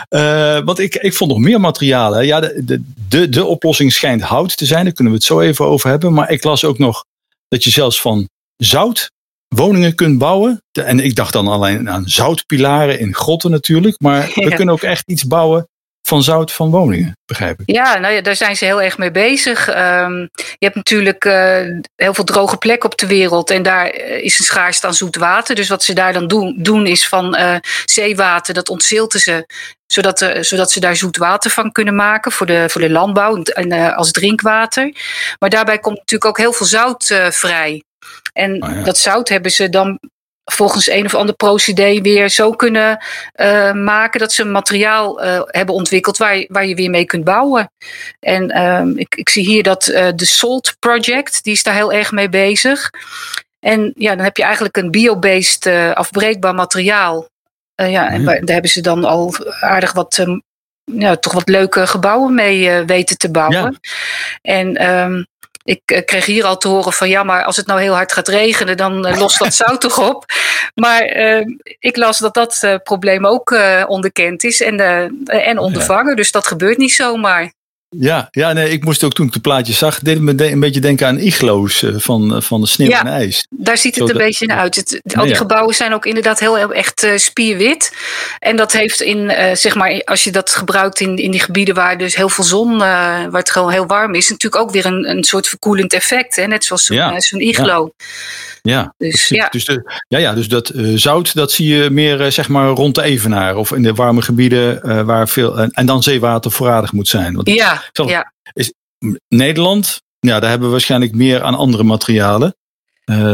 uh, 0.09 0.59
want 0.67 0.79
ik, 0.79 0.95
ik 0.95 1.13
vond 1.13 1.31
nog 1.31 1.39
meer 1.39 1.59
materialen. 1.59 2.25
Ja, 2.25 2.39
de, 2.39 2.61
de, 2.65 2.83
de, 3.07 3.29
de 3.29 3.45
oplossing 3.45 3.93
schijnt 3.93 4.21
hout 4.21 4.57
te 4.57 4.65
zijn. 4.65 4.83
Daar 4.83 4.93
kunnen 4.93 5.13
we 5.13 5.19
het 5.19 5.27
zo 5.27 5.39
even 5.39 5.65
over 5.65 5.89
hebben. 5.89 6.13
Maar 6.13 6.31
ik 6.31 6.43
las 6.43 6.63
ook 6.63 6.77
nog 6.77 7.05
dat 7.47 7.63
je 7.63 7.69
zelfs 7.69 8.01
van 8.01 8.29
zout 8.57 9.11
woningen 9.55 9.95
kunt 9.95 10.17
bouwen. 10.17 10.61
En 10.71 10.99
ik 10.99 11.15
dacht 11.15 11.33
dan 11.33 11.47
alleen 11.47 11.89
aan 11.89 12.07
zoutpilaren 12.07 12.99
in 12.99 13.15
grotten 13.15 13.51
natuurlijk. 13.51 14.01
Maar 14.01 14.31
we 14.33 14.55
kunnen 14.55 14.73
ook 14.73 14.83
echt 14.83 15.09
iets 15.09 15.23
bouwen 15.23 15.67
van 16.09 16.23
zout 16.23 16.51
van 16.51 16.69
woningen, 16.69 17.17
begrijp 17.25 17.59
ik. 17.59 17.75
Ja, 17.75 17.97
nou 17.97 18.13
ja, 18.13 18.21
daar 18.21 18.35
zijn 18.35 18.55
ze 18.55 18.65
heel 18.65 18.81
erg 18.81 18.97
mee 18.97 19.12
bezig. 19.12 19.67
Um, 19.67 20.29
je 20.33 20.65
hebt 20.65 20.75
natuurlijk 20.75 21.25
uh, 21.25 21.33
heel 21.95 22.13
veel 22.13 22.23
droge 22.23 22.57
plekken 22.57 22.91
op 22.91 22.97
de 22.97 23.07
wereld 23.07 23.49
en 23.49 23.63
daar 23.63 23.88
eh, 23.88 24.23
is 24.23 24.39
een 24.39 24.45
schaarste 24.45 24.88
aan 24.88 24.93
zoet 24.93 25.15
water. 25.15 25.55
Dus 25.55 25.69
wat 25.69 25.83
ze 25.83 25.93
daar 25.93 26.13
dan 26.13 26.27
doen, 26.27 26.55
doen 26.57 26.85
is 26.85 27.07
van 27.07 27.35
uh, 27.35 27.55
zeewater, 27.85 28.53
dat 28.53 28.69
ontzilten 28.69 29.19
ze, 29.19 29.45
zodat, 29.85 30.21
uh, 30.21 30.41
zodat 30.41 30.71
ze 30.71 30.79
daar 30.79 30.95
zoet 30.95 31.17
water 31.17 31.51
van 31.51 31.71
kunnen 31.71 31.95
maken 31.95 32.31
voor 32.31 32.45
de, 32.45 32.65
voor 32.69 32.81
de 32.81 32.89
landbouw 32.89 33.43
en 33.43 33.95
als 33.95 34.12
drinkwater. 34.12 34.93
Maar 35.39 35.49
daarbij 35.49 35.79
komt 35.79 35.97
natuurlijk 35.97 36.29
ook 36.29 36.38
heel 36.38 36.53
veel 36.53 36.65
zout 36.65 37.19
vrij. 37.29 37.83
En 38.39 38.63
oh 38.63 38.69
ja. 38.69 38.84
dat 38.84 38.97
zout 38.97 39.30
hebben 39.30 39.52
ze 39.52 39.69
dan 39.69 39.99
volgens 40.52 40.89
een 40.89 41.06
of 41.06 41.15
ander 41.15 41.36
procedé 41.36 42.02
weer 42.02 42.30
zo 42.30 42.52
kunnen 42.52 43.06
uh, 43.36 43.73
maken 43.73 44.19
dat 44.19 44.34
ze 44.34 44.41
een 44.41 44.52
materiaal 44.52 45.23
uh, 45.23 45.41
hebben 45.45 45.75
ontwikkeld 45.75 46.17
waar, 46.17 46.45
waar 46.47 46.65
je 46.65 46.75
weer 46.75 46.89
mee 46.89 47.06
kunt 47.06 47.23
bouwen. 47.23 47.71
En 48.19 48.58
uh, 48.58 48.99
ik, 48.99 49.15
ik 49.15 49.30
zie 49.30 49.45
hier 49.45 49.63
dat 49.63 49.84
de 50.15 50.25
SALT 50.25 50.75
Project, 50.80 51.43
die 51.43 51.54
is 51.54 51.63
daar 51.63 51.73
heel 51.73 51.93
erg 51.93 52.12
mee 52.12 52.30
bezig. 52.30 52.89
En 53.60 53.93
ja, 53.95 54.15
dan 54.15 54.23
heb 54.23 54.38
je 54.38 54.43
eigenlijk 54.43 54.78
een 54.78 54.91
biobased 54.91 55.65
afbreekbaar 55.93 56.56
materiaal. 56.56 57.28
ja, 57.75 58.10
en 58.10 58.25
daar 58.25 58.41
hebben 58.45 58.69
ze 58.69 58.82
dan 58.82 59.04
al 59.04 59.34
aardig 59.60 59.93
wat 59.93 60.25
ja, 60.84 61.15
toch 61.15 61.34
wat 61.34 61.49
leuke 61.49 61.88
gebouwen 61.88 62.34
mee 62.34 62.84
weten 62.86 63.17
te 63.17 63.32
bouwen. 63.32 63.80
Ja. 63.82 63.91
En 64.41 64.89
um, 64.89 65.28
ik 65.63 65.91
uh, 65.91 66.06
kreeg 66.06 66.26
hier 66.26 66.45
al 66.45 66.58
te 66.58 66.67
horen 66.67 66.93
van 66.93 67.10
ja, 67.10 67.24
maar 67.24 67.43
als 67.43 67.58
het 67.58 67.67
nou 67.67 67.82
heel 67.82 67.93
hard 67.93 68.12
gaat 68.12 68.28
regenen, 68.28 68.78
dan 68.78 69.08
uh, 69.08 69.17
lost 69.17 69.39
dat 69.39 69.54
zout 69.54 69.82
toch 69.82 70.10
op. 70.10 70.26
Maar 70.76 71.17
uh, 71.17 71.45
ik 71.80 71.98
las 71.98 72.17
dat 72.17 72.34
dat 72.34 72.80
probleem 72.84 73.26
ook 73.26 73.58
onderkend 73.88 74.43
is 74.43 74.62
en, 74.62 74.80
en 75.26 75.58
ondervangen. 75.58 76.15
Dus 76.15 76.32
dat 76.32 76.48
gebeurt 76.48 76.78
niet 76.78 76.93
zomaar. 76.93 77.52
Ja, 77.89 78.28
ja 78.32 78.54
nee, 78.54 78.69
ik 78.69 78.84
moest 78.84 79.04
ook 79.04 79.13
toen 79.13 79.25
ik 79.25 79.34
de 79.34 79.39
plaatjes 79.39 79.78
zag, 79.78 79.99
deed 79.99 80.21
me 80.21 80.52
een 80.52 80.60
beetje 80.60 80.80
denken 80.80 81.08
aan 81.08 81.17
iglo's 81.17 81.84
eh, 81.84 81.93
van, 81.97 82.36
eh, 82.36 82.41
van 82.41 82.62
de 82.62 82.67
sneeuw 82.67 82.89
ja, 82.89 82.99
en 82.99 83.08
ijs. 83.08 83.47
Daar 83.49 83.78
ziet 83.78 83.95
het 83.95 84.10
een 84.10 84.17
beetje 84.17 84.45
naar 84.45 84.58
uit. 84.58 84.75
Het, 84.75 85.02
al 85.15 85.25
die 85.25 85.36
gebouwen 85.36 85.75
zijn 85.75 85.93
ook 85.93 86.06
inderdaad 86.06 86.39
heel 86.39 86.58
echt 86.58 87.04
uh, 87.04 87.17
spierwit. 87.17 87.93
En 88.39 88.56
dat 88.56 88.71
heeft 88.71 89.02
in, 89.02 89.17
uh, 89.17 89.56
zeg 89.56 89.75
maar, 89.75 90.02
als 90.04 90.23
je 90.23 90.32
dat 90.32 90.49
gebruikt 90.49 90.99
in, 90.99 91.17
in 91.17 91.32
die 91.32 91.39
gebieden 91.39 91.75
waar 91.75 91.97
dus 91.97 92.15
heel 92.15 92.30
veel 92.30 92.43
zon, 92.43 92.73
uh, 92.73 92.80
waar 92.80 93.30
het 93.32 93.52
gewoon 93.52 93.71
heel 93.71 93.86
warm 93.86 94.13
is, 94.13 94.30
natuurlijk 94.30 94.62
ook 94.62 94.71
weer 94.71 94.86
een, 94.86 95.10
een 95.10 95.23
soort 95.23 95.47
verkoelend 95.47 95.93
effect. 95.93 96.36
Hè? 96.36 96.47
Net 96.47 96.63
zoals 96.63 96.86
zo'n 96.86 96.97
ja. 96.97 97.17
iglo. 97.32 97.93
Ja, 97.97 98.06
dus, 98.98 99.28
ja. 99.28 99.48
Dus, 99.50 99.65
de, 99.65 100.02
ja, 100.08 100.17
ja, 100.17 100.34
dus 100.34 100.48
dat 100.48 100.72
zout, 100.95 101.36
dat 101.36 101.52
zie 101.52 101.76
je 101.76 101.89
meer 101.89 102.32
zeg 102.32 102.50
maar 102.50 102.67
rond 102.67 102.95
de 102.95 103.02
Evenaar 103.02 103.56
of 103.56 103.72
in 103.72 103.82
de 103.82 103.93
warme 103.93 104.22
gebieden 104.22 105.06
waar 105.06 105.28
veel, 105.28 105.60
en 105.60 105.86
dan 105.86 106.04
zeewater 106.04 106.52
voorradig 106.52 106.91
moet 106.91 107.08
zijn. 107.08 107.36
Want 107.36 107.50
ja 107.50 107.82
ja. 108.08 108.34
Is 108.54 108.74
Nederland, 109.28 110.02
ja, 110.19 110.39
daar 110.39 110.50
hebben 110.50 110.67
we 110.67 110.74
waarschijnlijk 110.74 111.13
meer 111.15 111.43
aan 111.43 111.56
andere 111.56 111.84
materialen. 111.84 112.56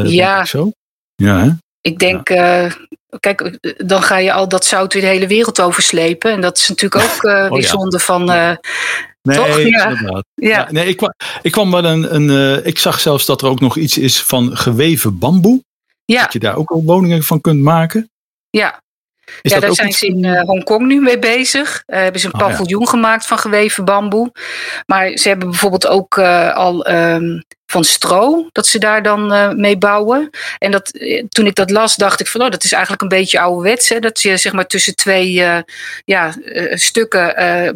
Ja. 0.03 0.45
Zo. 0.45 0.71
Ja, 1.15 1.39
hè? 1.39 1.49
Ik 1.81 1.99
denk, 1.99 2.29
ja. 2.29 2.65
uh, 2.65 2.71
kijk, 3.19 3.57
dan 3.77 4.03
ga 4.03 4.17
je 4.17 4.33
al 4.33 4.47
dat 4.47 4.65
zout 4.65 4.93
weer 4.93 5.01
de 5.01 5.07
hele 5.07 5.27
wereld 5.27 5.61
overslepen. 5.61 6.31
En 6.31 6.41
dat 6.41 6.57
is 6.57 6.69
natuurlijk 6.69 7.03
ook 7.03 7.23
uh, 7.23 7.31
oh, 7.31 7.49
weer 7.49 7.61
ja. 7.61 7.67
zonde 7.67 7.99
van. 7.99 8.57
Nee, 9.25 9.37
toch? 9.37 9.59
Ja. 9.59 10.23
ja. 10.35 10.71
nee, 10.71 10.87
ik, 10.87 10.97
kwam, 10.97 11.13
ik 11.41 11.51
kwam 11.51 11.71
wel 11.71 11.85
een. 11.85 12.15
een 12.15 12.65
ik 12.65 12.79
zag 12.79 12.99
zelfs 12.99 13.25
dat 13.25 13.41
er 13.41 13.47
ook 13.47 13.59
nog 13.59 13.77
iets 13.77 13.97
is 13.97 14.21
van 14.21 14.57
geweven 14.57 15.17
bamboe. 15.17 15.63
Ja. 16.05 16.21
Dat 16.21 16.33
je 16.33 16.39
daar 16.39 16.55
ook 16.55 16.69
al 16.69 16.83
woningen 16.83 17.23
van 17.23 17.41
kunt 17.41 17.61
maken. 17.61 18.09
Ja, 18.49 18.81
is 19.41 19.51
ja, 19.51 19.59
daar 19.59 19.73
zijn 19.73 19.91
ze 19.91 20.05
in 20.05 20.23
uh, 20.23 20.41
Hongkong 20.41 20.87
nu 20.87 21.01
mee 21.01 21.19
bezig. 21.19 21.83
Uh, 21.87 21.99
hebben 21.99 22.21
ze 22.21 22.27
een 22.27 22.33
oh, 22.33 22.39
paviljoen 22.39 22.81
ja. 22.81 22.89
gemaakt 22.89 23.25
van 23.25 23.37
geweven 23.37 23.85
bamboe. 23.85 24.31
Maar 24.85 25.17
ze 25.17 25.27
hebben 25.27 25.49
bijvoorbeeld 25.49 25.87
ook 25.87 26.17
uh, 26.17 26.55
al 26.55 26.89
um, 26.89 27.43
van 27.65 27.83
stro, 27.83 28.49
dat 28.51 28.67
ze 28.67 28.79
daar 28.79 29.03
dan 29.03 29.53
mee 29.59 29.77
bouwen. 29.77 30.29
En 30.57 30.71
dat, 30.71 30.91
toen 31.29 31.45
ik 31.45 31.55
dat 31.55 31.69
las, 31.69 31.95
dacht 31.95 32.19
ik 32.19 32.27
van, 32.27 32.41
oh, 32.41 32.49
dat 32.49 32.63
is 32.63 32.71
eigenlijk 32.71 33.01
een 33.01 33.07
beetje 33.07 33.39
ouderwets. 33.39 33.89
Hè? 33.89 33.99
Dat 33.99 34.21
je 34.21 34.37
zeg 34.37 34.53
maar 34.53 34.67
tussen 34.67 34.95
twee 34.95 35.43
ja, 36.05 36.33
stukken 36.69 37.33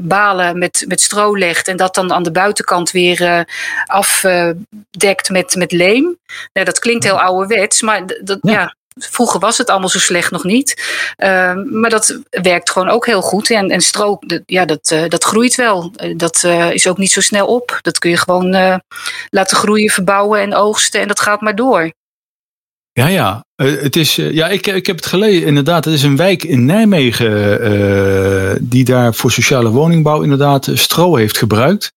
balen 0.08 0.58
met, 0.58 0.86
met 0.88 1.02
stro 1.02 1.38
legt. 1.38 1.68
En 1.68 1.78
dat 1.78 1.96
dan 1.96 2.14
aan 2.14 2.24
de 2.24 2.32
buitenkant 2.32 2.92
weer 2.92 3.48
afdekt 3.86 5.30
met, 5.30 5.56
met 5.56 5.72
leem. 5.72 6.18
Nou, 6.54 6.66
dat 6.66 6.80
klinkt 6.80 7.04
heel 7.04 7.22
ouderwets, 7.22 7.82
maar 7.82 8.06
dat, 8.06 8.38
ja. 8.42 8.52
ja 8.52 8.76
vroeger 8.95 9.39
was 9.39 9.58
het 9.58 9.69
allemaal 9.69 9.89
zo 9.89 9.99
slecht 9.99 10.32
nog 10.32 10.43
niet. 10.43 10.82
Ehm, 11.15 11.80
maar 11.80 11.89
dat 11.89 12.19
werkt 12.30 12.69
gewoon 12.69 12.89
ook 12.89 13.06
heel 13.06 13.21
goed. 13.21 13.52
En, 13.52 13.69
en 13.69 13.82
stro, 13.82 14.19
ja, 14.45 14.65
dat, 14.65 14.95
dat 15.08 15.23
groeit 15.23 15.56
wel. 15.56 15.93
dat 16.15 16.43
is 16.71 16.88
ook 16.88 16.97
niet 16.97 17.12
zo 17.12 17.21
snel 17.21 17.47
op. 17.47 17.80
Dat 17.82 17.99
kun 17.99 18.10
je 18.10 18.17
gewoon 18.17 18.82
laten 19.30 19.58
groeien, 19.58 19.89
verbouwen 19.89 20.41
en 20.41 20.56
oogsten. 20.56 21.02
En 21.02 21.08
dat 21.08 21.19
gaat 21.19 21.41
maar 21.41 21.56
door. 21.56 21.91
Ja, 22.91 23.08
ja. 23.08 23.45
het 23.56 23.95
is, 23.95 24.15
ja 24.15 24.47
ik, 24.47 24.67
ik 24.67 24.86
heb 24.86 24.95
het 24.95 25.06
gelezen, 25.06 25.47
inderdaad. 25.47 25.86
Het 25.86 25.93
is 25.93 26.04
een 26.04 26.17
wijk 26.17 26.43
in 26.43 26.65
Nijmegen 26.65 28.69
die 28.69 28.84
daar 28.84 29.13
voor 29.13 29.32
sociale 29.32 29.69
woningbouw 29.69 30.21
inderdaad 30.21 30.69
stro 30.73 31.15
heeft 31.15 31.38
gebruikt. 31.38 31.91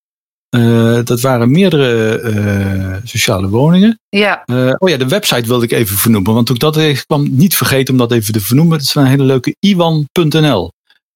Uh, 0.57 0.99
dat 1.05 1.21
waren 1.21 1.51
meerdere 1.51 2.21
uh, 2.21 2.97
sociale 3.05 3.49
woningen. 3.49 4.01
Ja. 4.09 4.43
Uh, 4.47 4.73
oh 4.79 4.89
ja, 4.89 4.97
de 4.97 5.09
website 5.09 5.49
wilde 5.49 5.65
ik 5.65 5.73
even 5.73 5.97
vernoemen. 5.97 6.35
Want 6.35 6.51
ik 6.51 6.59
dat 6.59 7.05
kwam, 7.07 7.37
niet 7.37 7.57
vergeten 7.57 7.95
om 7.95 7.99
dat 7.99 8.13
even 8.13 8.33
te 8.33 8.41
vernoemen. 8.41 8.77
Het 8.77 8.87
is 8.87 8.95
een 8.95 9.07
hele 9.07 9.25
leuke 9.25 9.57
iwan.nl. 9.59 10.73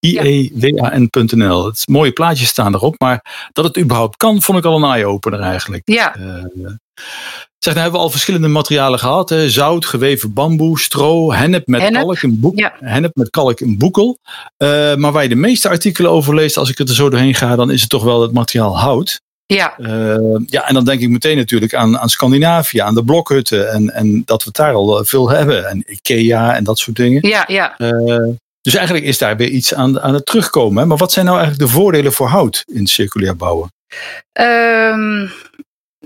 I-E-W-A-N.nl. 0.06 1.66
Het 1.66 1.82
mooie 1.88 2.12
plaatjes 2.12 2.48
staan 2.48 2.74
erop. 2.74 2.94
Maar 2.98 3.48
dat 3.52 3.64
het 3.64 3.78
überhaupt 3.78 4.16
kan, 4.16 4.42
vond 4.42 4.58
ik 4.58 4.64
al 4.64 4.76
een 4.76 4.90
eye-opener 4.90 5.40
eigenlijk. 5.40 5.82
Ja. 5.84 6.14
Zeg, 7.58 7.74
nou 7.74 7.78
hebben 7.80 7.92
we 7.92 8.06
al 8.06 8.10
verschillende 8.10 8.48
materialen 8.48 8.98
gehad. 8.98 9.28
Hè? 9.28 9.50
Zout, 9.50 9.84
geweven 9.84 10.32
bamboe, 10.32 10.78
stro, 10.78 11.32
hennep 11.32 11.66
met 11.66 11.90
kalk 11.90 12.16
en 12.16 12.40
boek, 12.40 12.58
ja. 12.58 12.74
hennep 12.80 13.14
met 13.14 13.30
kalk 13.30 13.60
en 13.60 13.78
boekel. 13.78 14.18
maar 14.96 15.12
waar 15.12 15.22
je 15.22 15.28
de 15.28 15.34
meeste 15.34 15.68
artikelen 15.68 16.10
over 16.10 16.34
leest, 16.34 16.56
als 16.56 16.70
ik 16.70 16.78
er 16.78 16.88
zo 16.88 17.10
doorheen 17.10 17.34
ga, 17.34 17.56
dan 17.56 17.70
is 17.70 17.80
het 17.80 17.90
toch 17.90 18.04
wel 18.04 18.22
het 18.22 18.32
materiaal 18.32 18.78
hout. 18.78 19.24
Ja. 19.46 19.74
Uh, 19.78 20.40
ja, 20.46 20.68
en 20.68 20.74
dan 20.74 20.84
denk 20.84 21.00
ik 21.00 21.08
meteen 21.08 21.36
natuurlijk 21.36 21.74
aan, 21.74 21.98
aan 21.98 22.08
Scandinavië, 22.08 22.78
aan 22.78 22.94
de 22.94 23.04
blokhutten. 23.04 23.70
En, 23.70 23.94
en 23.94 24.22
dat 24.24 24.38
we 24.42 24.46
het 24.46 24.56
daar 24.56 24.74
al 24.74 25.04
veel 25.04 25.30
hebben. 25.30 25.68
En 25.68 25.84
IKEA 25.86 26.54
en 26.54 26.64
dat 26.64 26.78
soort 26.78 26.96
dingen. 26.96 27.28
Ja, 27.28 27.44
ja. 27.46 27.74
Uh, 27.78 28.28
dus 28.60 28.74
eigenlijk 28.74 29.06
is 29.06 29.18
daar 29.18 29.36
weer 29.36 29.48
iets 29.48 29.74
aan, 29.74 30.00
aan 30.00 30.14
het 30.14 30.26
terugkomen. 30.26 30.78
Hè? 30.82 30.86
Maar 30.86 30.96
wat 30.96 31.12
zijn 31.12 31.24
nou 31.24 31.38
eigenlijk 31.38 31.68
de 31.68 31.76
voordelen 31.76 32.12
voor 32.12 32.26
hout 32.26 32.62
in 32.66 32.86
circulair 32.86 33.36
bouwen? 33.36 33.72
Um, 34.40 35.30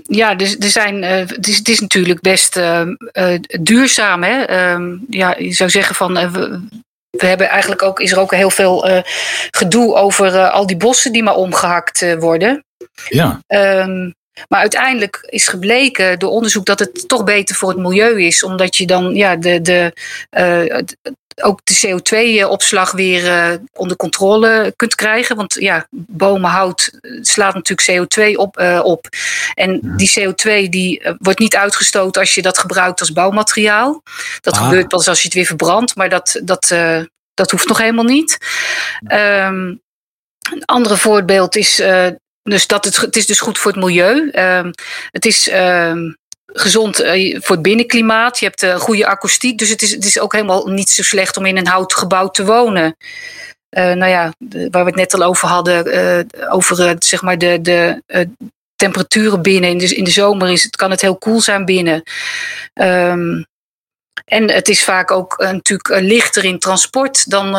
ja, 0.02 0.34
dus 0.34 0.56
er 0.56 0.70
zijn, 0.70 1.02
uh, 1.02 1.10
het, 1.10 1.48
is, 1.48 1.56
het 1.56 1.68
is 1.68 1.80
natuurlijk 1.80 2.20
best 2.20 2.60
duurzaam. 3.60 4.22
Hè? 4.22 4.70
Um, 4.72 5.04
ja, 5.08 5.34
je 5.38 5.52
zou 5.52 5.70
zeggen 5.70 5.94
van 5.94 6.32
we, 6.32 6.60
we 7.10 7.26
hebben 7.26 7.48
eigenlijk 7.48 7.82
ook, 7.82 8.00
is 8.00 8.12
er 8.12 8.20
ook 8.20 8.34
heel 8.34 8.50
veel 8.50 9.02
gedoe 9.50 9.94
over 9.94 10.50
al 10.50 10.66
die 10.66 10.76
bossen 10.76 11.12
die 11.12 11.22
maar 11.22 11.36
omgehakt 11.36 12.16
worden. 12.18 12.64
Ja. 13.08 13.42
Um, 13.46 14.14
maar 14.48 14.60
uiteindelijk 14.60 15.26
is 15.28 15.48
gebleken 15.48 16.18
door 16.18 16.30
onderzoek 16.30 16.64
dat 16.64 16.78
het 16.78 17.08
toch 17.08 17.24
beter 17.24 17.56
voor 17.56 17.68
het 17.68 17.78
milieu 17.78 18.22
is, 18.22 18.42
omdat 18.42 18.76
je 18.76 18.86
dan 18.86 19.14
ja, 19.14 19.36
de, 19.36 19.60
de, 19.60 19.92
uh, 20.38 20.82
ook 21.42 21.60
de 21.64 21.86
CO2-opslag 21.86 22.92
weer 22.92 23.24
uh, 23.24 23.58
onder 23.72 23.96
controle 23.96 24.72
kunt 24.76 24.94
krijgen. 24.94 25.36
Want 25.36 25.54
ja, 25.54 25.86
bomenhout 25.90 26.98
slaat 27.20 27.54
natuurlijk 27.54 27.90
CO2 27.90 28.34
op. 28.34 28.60
Uh, 28.60 28.80
op. 28.84 29.08
En 29.54 29.80
die 29.96 30.12
CO2 30.20 30.68
die, 30.68 31.02
wordt 31.18 31.38
niet 31.38 31.56
uitgestoten 31.56 32.20
als 32.20 32.34
je 32.34 32.42
dat 32.42 32.58
gebruikt 32.58 33.00
als 33.00 33.12
bouwmateriaal. 33.12 34.02
Dat 34.40 34.54
ah. 34.54 34.64
gebeurt 34.64 34.88
pas 34.88 35.08
als 35.08 35.18
je 35.18 35.24
het 35.24 35.36
weer 35.36 35.46
verbrandt, 35.46 35.96
maar 35.96 36.08
dat, 36.08 36.40
dat, 36.44 36.74
dat 37.34 37.50
hoeft 37.50 37.68
nog 37.68 37.78
helemaal 37.78 38.04
niet. 38.04 38.38
Um, 39.12 39.80
een 40.50 40.64
andere 40.64 40.96
voorbeeld 40.96 41.56
is 41.56 41.82
dus 42.42 42.66
dat 42.66 42.84
het, 42.84 42.96
het 42.96 43.16
is 43.16 43.26
dus 43.26 43.40
goed 43.40 43.58
voor 43.58 43.72
het 43.72 43.80
milieu. 43.80 44.30
Uh, 44.32 44.70
het 45.10 45.26
is 45.26 45.48
uh, 45.48 45.94
gezond 46.46 47.00
uh, 47.00 47.40
voor 47.40 47.54
het 47.54 47.64
binnenklimaat. 47.64 48.38
Je 48.38 48.46
hebt 48.46 48.62
uh, 48.62 48.74
goede 48.74 49.06
akoestiek. 49.06 49.58
Dus 49.58 49.68
het 49.68 49.82
is, 49.82 49.90
het 49.90 50.04
is 50.04 50.18
ook 50.18 50.32
helemaal 50.32 50.66
niet 50.66 50.90
zo 50.90 51.02
slecht 51.02 51.36
om 51.36 51.46
in 51.46 51.56
een 51.56 51.66
houten 51.66 51.98
gebouw 51.98 52.28
te 52.28 52.44
wonen. 52.44 52.96
Uh, 53.76 53.92
nou 53.92 54.10
ja, 54.10 54.32
waar 54.70 54.84
we 54.84 54.90
het 54.90 54.94
net 54.94 55.14
al 55.14 55.22
over 55.22 55.48
hadden, 55.48 56.26
over 56.50 56.96
zeg 56.98 57.22
maar 57.22 57.38
de, 57.38 57.58
de 57.60 58.02
temperaturen 58.76 59.42
binnen. 59.42 59.70
In 59.70 59.78
de, 59.78 59.94
in 59.94 60.04
de 60.04 60.10
zomer 60.10 60.50
is 60.50 60.62
het, 60.62 60.76
kan 60.76 60.90
het 60.90 61.00
heel 61.00 61.16
koel 61.16 61.40
zijn 61.40 61.64
binnen. 61.64 62.02
Um, 62.74 63.48
en 64.24 64.50
het 64.50 64.68
is 64.68 64.84
vaak 64.84 65.10
ook 65.10 65.38
natuurlijk 65.38 66.00
lichter 66.00 66.44
in 66.44 66.58
transport 66.58 67.30
dan, 67.30 67.54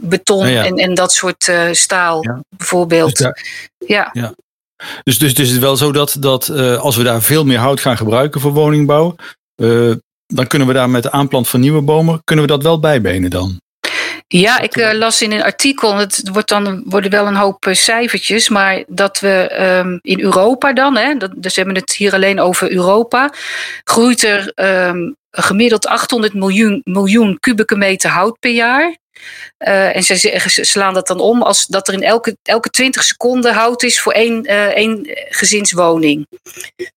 beton 0.00 0.46
En, 0.46 0.76
en 0.76 0.94
dat 0.94 1.12
soort 1.12 1.48
uh, 1.48 1.72
staal 1.72 2.42
bijvoorbeeld. 2.56 3.16
Dus 3.16 3.32
ja. 3.86 4.10
ja. 4.12 4.34
Dus, 5.02 5.18
dus, 5.18 5.34
dus 5.34 5.46
het 5.46 5.56
is 5.56 5.62
wel 5.62 5.76
zo 5.76 5.92
dat, 5.92 6.16
dat 6.18 6.48
uh, 6.48 6.76
als 6.80 6.96
we 6.96 7.02
daar 7.02 7.22
veel 7.22 7.44
meer 7.44 7.58
hout 7.58 7.80
gaan 7.80 7.96
gebruiken 7.96 8.40
voor 8.40 8.52
woningbouw, 8.52 9.16
uh, 9.56 9.92
dan 10.26 10.46
kunnen 10.46 10.68
we 10.68 10.74
daar 10.74 10.90
met 10.90 11.02
de 11.02 11.10
aanplant 11.10 11.48
van 11.48 11.60
nieuwe 11.60 11.82
bomen, 11.82 12.20
kunnen 12.24 12.44
we 12.44 12.50
dat 12.50 12.62
wel 12.62 12.80
bijbenen 12.80 13.30
dan? 13.30 13.62
Ja, 14.26 14.60
ik 14.60 14.92
las 14.92 15.22
in 15.22 15.32
een 15.32 15.42
artikel, 15.42 15.96
het 15.96 16.28
wordt 16.32 16.48
dan, 16.48 16.82
worden 16.86 17.10
wel 17.10 17.26
een 17.26 17.34
hoop 17.34 17.66
cijfertjes, 17.70 18.48
maar 18.48 18.84
dat 18.86 19.20
we 19.20 19.60
um, 19.60 19.98
in 20.02 20.20
Europa 20.20 20.72
dan, 20.72 20.96
hè, 20.96 21.14
dat, 21.16 21.30
dus 21.36 21.54
we 21.54 21.60
hebben 21.60 21.80
het 21.80 21.92
hier 21.92 22.12
alleen 22.12 22.40
over 22.40 22.72
Europa, 22.72 23.32
groeit 23.84 24.22
er 24.22 24.52
um, 24.88 25.16
gemiddeld 25.30 25.86
800 25.86 26.34
miljoen, 26.34 26.80
miljoen 26.84 27.38
kubieke 27.40 27.76
meter 27.76 28.10
hout 28.10 28.38
per 28.38 28.50
jaar. 28.50 28.96
Uh, 29.58 29.96
en 29.96 30.02
ze, 30.02 30.16
ze, 30.16 30.64
slaan 30.64 30.94
dat 30.94 31.06
dan 31.06 31.20
om 31.20 31.42
als 31.42 31.66
dat 31.66 31.88
er 31.88 31.94
in 31.94 32.02
elke, 32.02 32.36
elke 32.42 32.70
20 32.70 33.02
seconden 33.02 33.54
hout 33.54 33.82
is 33.82 34.00
voor 34.00 34.12
één, 34.12 34.50
uh, 34.50 34.64
één 34.64 35.00
gezinswoning. 35.28 36.26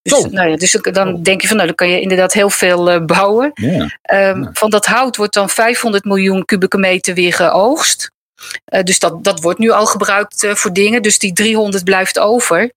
Dus, 0.01 0.25
nou 0.25 0.49
ja, 0.49 0.56
dus 0.56 0.71
dan 0.71 1.23
denk 1.23 1.41
je 1.41 1.47
van 1.47 1.56
nou, 1.56 1.67
dan 1.67 1.77
kan 1.77 1.89
je 1.89 2.01
inderdaad 2.01 2.34
heel 2.34 2.49
veel 2.49 2.93
uh, 2.93 3.06
bouwen. 3.06 3.51
Yeah. 3.53 3.89
Um, 4.36 4.49
Van 4.53 4.69
dat 4.69 4.86
hout 4.86 5.15
wordt 5.15 5.34
dan 5.34 5.49
500 5.49 6.03
miljoen 6.03 6.45
kubieke 6.45 6.77
meter 6.77 7.13
weer 7.13 7.34
geoogst. 7.34 8.12
Uh, 8.73 8.84
dus 8.84 8.99
dat, 8.99 9.23
dat 9.23 9.41
wordt 9.41 9.60
nu 9.60 9.69
al 9.69 9.86
gebruikt 9.86 10.43
uh, 10.43 10.56
voor 10.56 10.73
dingen. 10.73 11.01
Dus 11.01 11.19
die 11.19 11.34
300 11.34 11.84
blijft 11.84 12.19
over. 12.19 12.71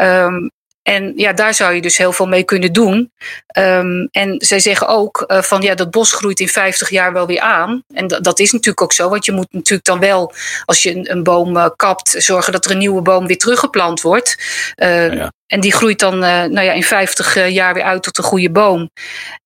Um, 0.00 0.50
en 0.86 1.12
ja, 1.16 1.32
daar 1.32 1.54
zou 1.54 1.74
je 1.74 1.80
dus 1.80 1.96
heel 1.96 2.12
veel 2.12 2.26
mee 2.26 2.44
kunnen 2.44 2.72
doen. 2.72 3.12
Um, 3.58 4.08
en 4.10 4.34
zij 4.38 4.60
zeggen 4.60 4.88
ook 4.88 5.24
uh, 5.26 5.42
van 5.42 5.62
ja, 5.62 5.74
dat 5.74 5.90
bos 5.90 6.12
groeit 6.12 6.40
in 6.40 6.48
50 6.48 6.90
jaar 6.90 7.12
wel 7.12 7.26
weer 7.26 7.40
aan. 7.40 7.82
En 7.94 8.06
dat, 8.06 8.38
is 8.38 8.52
natuurlijk 8.52 8.82
ook 8.82 8.92
zo, 8.92 9.08
want 9.08 9.24
je 9.24 9.32
moet 9.32 9.52
natuurlijk 9.52 9.86
dan 9.86 9.98
wel, 9.98 10.32
als 10.64 10.82
je 10.82 10.94
een, 10.94 11.10
een 11.10 11.22
boom 11.22 11.56
uh, 11.56 11.66
kapt, 11.76 12.14
zorgen 12.18 12.52
dat 12.52 12.64
er 12.64 12.70
een 12.70 12.78
nieuwe 12.78 13.02
boom 13.02 13.26
weer 13.26 13.38
teruggeplant 13.38 14.00
wordt. 14.00 14.36
Uh, 14.76 15.14
ja. 15.14 15.32
En 15.46 15.60
die 15.60 15.72
groeit 15.72 15.98
dan 15.98 16.18
nou 16.18 16.60
ja, 16.60 16.72
in 16.72 16.84
50 16.84 17.48
jaar 17.48 17.74
weer 17.74 17.82
uit 17.82 18.02
tot 18.02 18.18
een 18.18 18.24
goede 18.24 18.50
boom. 18.50 18.90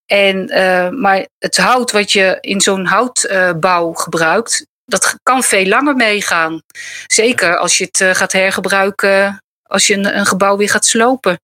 En, 0.06 0.44
maar 1.00 1.26
het 1.38 1.56
hout 1.56 1.90
wat 1.90 2.12
je 2.12 2.38
in 2.40 2.60
zo'n 2.60 2.86
houtbouw 2.86 3.92
gebruikt, 3.92 4.66
dat 4.84 5.14
kan 5.22 5.42
veel 5.42 5.66
langer 5.66 5.96
meegaan. 5.96 6.62
Zeker 7.06 7.56
als 7.56 7.78
je 7.78 7.88
het 7.90 8.16
gaat 8.16 8.32
hergebruiken 8.32 9.40
als 9.70 9.86
je 9.86 9.94
een, 9.94 10.18
een 10.18 10.26
gebouw 10.26 10.56
weer 10.56 10.70
gaat 10.70 10.84
slopen. 10.84 11.40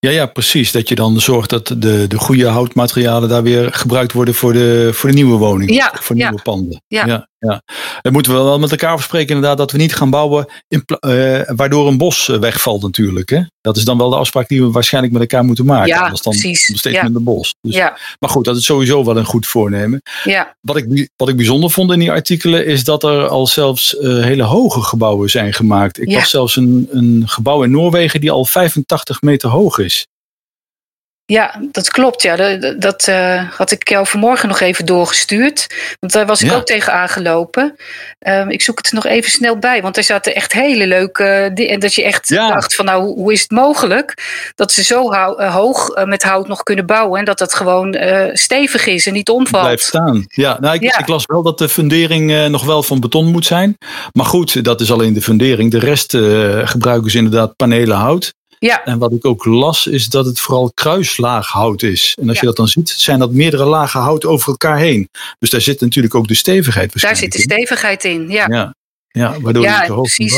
Ja, 0.00 0.10
ja, 0.10 0.26
precies. 0.26 0.72
Dat 0.72 0.88
je 0.88 0.94
dan 0.94 1.20
zorgt 1.20 1.50
dat 1.50 1.66
de, 1.66 2.06
de 2.08 2.18
goede 2.18 2.46
houtmaterialen 2.46 3.28
daar 3.28 3.42
weer 3.42 3.72
gebruikt 3.72 4.12
worden 4.12 4.34
voor 4.34 4.52
de, 4.52 4.90
voor 4.92 5.08
de 5.08 5.14
nieuwe 5.14 5.36
woning. 5.36 5.74
Ja, 5.74 5.92
voor 6.00 6.16
nieuwe 6.16 6.32
ja, 6.36 6.42
panden. 6.42 6.82
Ja. 6.86 7.06
ja, 7.06 7.28
ja. 7.38 7.62
Dan 8.02 8.12
moeten 8.12 8.32
we 8.32 8.38
wel 8.38 8.58
met 8.58 8.70
elkaar 8.70 8.92
afspreken 8.92 9.34
inderdaad 9.34 9.58
dat 9.58 9.70
we 9.72 9.78
niet 9.78 9.94
gaan 9.94 10.10
bouwen 10.10 10.46
in, 10.68 10.84
uh, 11.06 11.40
waardoor 11.46 11.88
een 11.88 11.98
bos 11.98 12.28
eh, 12.28 12.38
wegvalt 12.38 12.82
natuurlijk. 12.82 13.30
Hè? 13.30 13.40
Dat 13.60 13.76
is 13.76 13.84
dan 13.84 13.98
wel 13.98 14.10
de 14.10 14.16
afspraak 14.16 14.48
die 14.48 14.62
we 14.62 14.70
waarschijnlijk 14.70 15.12
met 15.12 15.22
elkaar 15.22 15.44
moeten 15.44 15.64
maken. 15.64 15.88
Ja, 15.88 16.00
Anders 16.00 16.22
dan 16.22 16.32
precies. 16.32 16.78
steeds 16.78 16.96
ja. 16.96 17.02
minder 17.02 17.22
bos. 17.22 17.54
Dus, 17.60 17.74
ja. 17.74 17.98
Maar 18.18 18.30
goed, 18.30 18.44
dat 18.44 18.56
is 18.56 18.64
sowieso 18.64 19.04
wel 19.04 19.16
een 19.16 19.24
goed 19.24 19.46
voornemen. 19.46 20.02
Ja. 20.24 20.56
Wat, 20.60 20.76
ik, 20.76 21.08
wat 21.16 21.28
ik 21.28 21.36
bijzonder 21.36 21.70
vond 21.70 21.92
in 21.92 21.98
die 21.98 22.10
artikelen 22.10 22.66
is 22.66 22.84
dat 22.84 23.02
er 23.02 23.28
al 23.28 23.46
zelfs 23.46 23.94
uh, 23.94 24.22
hele 24.24 24.42
hoge 24.42 24.82
gebouwen 24.82 25.30
zijn 25.30 25.52
gemaakt. 25.52 26.00
Ik 26.00 26.08
Ja. 26.08 26.18
was 26.18 26.30
zelfs 26.30 26.56
een, 26.56 26.88
een 26.90 27.22
gebouw 27.26 27.62
in 27.62 27.70
Noorwegen 27.70 28.20
die 28.20 28.30
al 28.30 28.44
85 28.44 29.22
meter 29.22 29.48
hoog 29.48 29.78
is. 29.78 29.87
Ja, 31.30 31.60
dat 31.72 31.90
klopt. 31.90 32.22
Ja. 32.22 32.36
Dat, 32.36 32.80
dat 32.80 33.06
uh, 33.08 33.42
had 33.56 33.70
ik 33.70 33.88
jou 33.88 34.06
vanmorgen 34.06 34.48
nog 34.48 34.60
even 34.60 34.86
doorgestuurd. 34.86 35.66
Want 36.00 36.12
daar 36.12 36.26
was 36.26 36.42
ik 36.42 36.50
Ja. 36.50 36.56
ook 36.56 36.66
tegen 36.66 36.92
aangelopen. 36.92 37.76
Um, 38.26 38.50
ik 38.50 38.62
zoek 38.62 38.78
het 38.78 38.86
er 38.86 38.94
nog 38.94 39.06
even 39.06 39.30
snel 39.30 39.58
bij. 39.58 39.82
Want 39.82 39.96
er 39.96 40.04
zaten 40.04 40.34
echt 40.34 40.52
hele 40.52 40.86
leuke 40.86 41.50
dingen. 41.54 41.72
En 41.72 41.80
dat 41.80 41.94
je 41.94 42.02
echt 42.04 42.28
Ja. 42.28 42.48
dacht 42.48 42.74
van 42.74 42.84
nou, 42.84 43.02
hoe 43.04 43.32
is 43.32 43.40
het 43.42 43.50
mogelijk 43.50 44.14
dat 44.54 44.72
ze 44.72 44.82
zo 44.82 45.12
hou- 45.12 45.42
uh, 45.42 45.54
hoog 45.54 45.96
uh, 45.96 46.04
met 46.04 46.22
hout 46.22 46.48
nog 46.48 46.62
kunnen 46.62 46.86
bouwen. 46.86 47.18
En 47.18 47.24
dat 47.24 47.38
dat 47.38 47.54
gewoon 47.54 47.96
stevig 48.32 48.86
is 48.86 49.06
en 49.06 49.12
niet 49.12 49.28
omvalt. 49.28 49.62
Blijft 49.62 49.84
staan. 49.84 50.24
Ja, 50.28 50.56
nou, 50.60 50.74
ik, 50.74 50.82
Ja. 50.82 50.98
ik 50.98 51.08
las 51.08 51.24
wel 51.26 51.42
dat 51.42 51.58
de 51.58 51.68
fundering 51.68 52.32
eh, 52.32 52.46
nog 52.46 52.64
wel 52.64 52.82
van 52.82 53.00
beton 53.00 53.26
moet 53.26 53.46
zijn. 53.46 53.76
Maar 54.12 54.26
goed, 54.26 54.64
dat 54.64 54.80
is 54.80 54.92
alleen 54.92 55.12
de 55.14 55.22
fundering. 55.22 55.70
De 55.70 55.78
rest 55.78 56.14
eh, 56.14 56.20
gebruiken 56.64 57.10
ze 57.10 57.16
inderdaad 57.16 57.56
panelen 57.56 57.96
hout. 57.96 58.36
Ja, 58.58 58.84
En 58.84 58.98
wat 58.98 59.12
ik 59.12 59.24
ook 59.26 59.44
las, 59.44 59.86
is 59.86 60.08
dat 60.08 60.26
het 60.26 60.40
vooral 60.40 60.70
kruislaaghout 60.74 61.82
is. 61.82 62.14
En 62.20 62.24
als 62.28 62.34
Ja. 62.34 62.40
je 62.40 62.46
dat 62.46 62.56
dan 62.56 62.68
ziet, 62.68 62.88
zijn 62.88 63.18
dat 63.18 63.30
meerdere 63.30 63.64
lagen 63.64 64.00
hout 64.00 64.24
over 64.24 64.48
elkaar 64.48 64.78
heen. 64.78 65.08
Dus 65.38 65.50
daar 65.50 65.60
zit 65.60 65.80
natuurlijk 65.80 66.14
ook 66.14 66.28
de 66.28 66.34
stevigheid 66.34 67.00
daar 67.00 67.16
zit 67.16 67.32
de 67.32 67.40
stevigheid 67.40 68.04
in. 68.04 68.28
Ja. 68.28 68.46
in. 68.46 68.54
Ja. 68.54 68.74
Ja, 69.10 69.40
waardoor 69.40 69.62
Ja, 69.62 69.82
je 69.82 69.92
precies. 69.94 70.34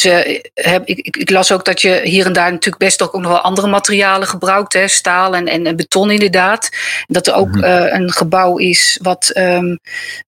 ze, 0.00 0.40
heb, 0.54 0.86
ik, 0.86 0.98
ik, 0.98 1.16
ik 1.16 1.30
las 1.30 1.52
ook 1.52 1.64
dat 1.64 1.80
je 1.80 2.00
hier 2.04 2.26
en 2.26 2.32
daar 2.32 2.50
natuurlijk 2.50 2.82
best 2.82 3.02
ook 3.02 3.12
nog 3.12 3.26
wel 3.30 3.40
andere 3.40 3.66
materialen 3.68 4.28
gebruikt. 4.28 4.72
Hè, 4.72 4.88
staal 4.88 5.34
en, 5.34 5.46
en, 5.46 5.66
en 5.66 5.76
beton 5.76 6.10
inderdaad. 6.10 6.68
Dat 7.06 7.26
er 7.26 7.34
ook 7.34 7.48
Mhm. 7.54 7.64
eh, 7.64 7.98
een 8.00 8.12
gebouw 8.12 8.56
is 8.56 8.98
wat, 9.02 9.30
ehm, 9.30 9.76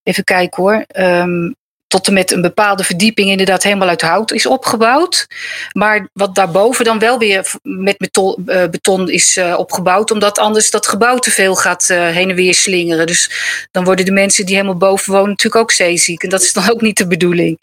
even 0.02 0.24
kijken 0.24 0.62
hoor, 0.62 0.84
ehm, 0.86 1.50
tot 1.92 2.06
en 2.06 2.12
met 2.12 2.32
een 2.32 2.40
bepaalde 2.40 2.84
verdieping 2.84 3.30
inderdaad 3.30 3.62
helemaal 3.62 3.88
uit 3.88 4.02
hout 4.02 4.32
is 4.32 4.46
opgebouwd. 4.46 5.26
Maar 5.72 6.08
wat 6.12 6.34
daarboven 6.34 6.84
dan 6.84 6.98
wel 6.98 7.18
weer 7.18 7.50
met 7.62 7.98
beton, 7.98 8.42
eh, 8.46 8.68
beton 8.70 9.10
is 9.10 9.36
eh, 9.36 9.54
opgebouwd. 9.58 10.10
Omdat 10.10 10.38
anders 10.38 10.70
dat 10.70 10.86
gebouw 10.86 11.18
te 11.18 11.30
veel 11.30 11.54
gaat 11.54 11.90
eh, 11.90 12.06
heen 12.08 12.30
en 12.30 12.34
weer 12.36 12.54
slingeren. 12.54 13.06
Dus 13.06 13.30
dan 13.70 13.84
worden 13.84 14.04
de 14.04 14.12
mensen 14.12 14.46
die 14.46 14.54
helemaal 14.54 14.76
boven 14.76 15.12
wonen 15.12 15.28
natuurlijk 15.28 15.62
ook 15.62 15.70
zeeziek. 15.70 16.22
En 16.22 16.28
dat 16.28 16.42
is 16.42 16.52
dan 16.52 16.70
ook 16.72 16.80
niet 16.80 16.96
de 16.96 17.06
bedoeling. 17.06 17.56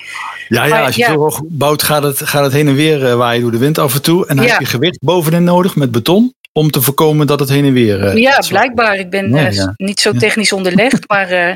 Ja, 0.48 0.64
ja, 0.64 0.70
Maar 0.70 0.84
als 0.84 0.96
je 0.96 1.02
ja. 1.02 1.08
zo 1.08 1.18
hoog 1.18 1.42
bouwt, 1.44 1.84
gaat 1.84 2.04
het, 2.04 2.18
gaat 2.24 2.44
het 2.44 2.54
heen 2.54 2.68
en 2.68 2.76
weer 2.76 3.18
waaien 3.18 3.42
door 3.42 3.52
de 3.52 3.58
wind 3.58 3.78
af 3.78 3.94
en 3.94 4.02
toe. 4.02 4.28
En 4.28 4.36
dan 4.36 4.46
Ja. 4.46 4.52
heb 4.52 4.60
je 4.60 4.66
gewicht 4.66 5.00
bovenin 5.00 5.44
nodig 5.44 5.76
met 5.76 5.92
beton. 5.92 6.34
Om 6.52 6.72
te 6.72 6.82
voorkomen 6.82 7.28
dat 7.28 7.40
het 7.40 7.50
heen 7.50 7.66
en 7.66 7.74
weer. 7.74 8.04
eh, 8.04 8.18
Ja, 8.18 8.44
blijkbaar. 8.48 8.98
Ik 9.00 9.10
ben 9.10 9.34
eh, 9.36 9.52
ja. 9.52 9.74
niet 9.76 10.00
zo 10.00 10.12
technisch 10.12 10.52
onderlegd, 10.54 11.08
maar 11.12 11.30
eh, 11.30 11.56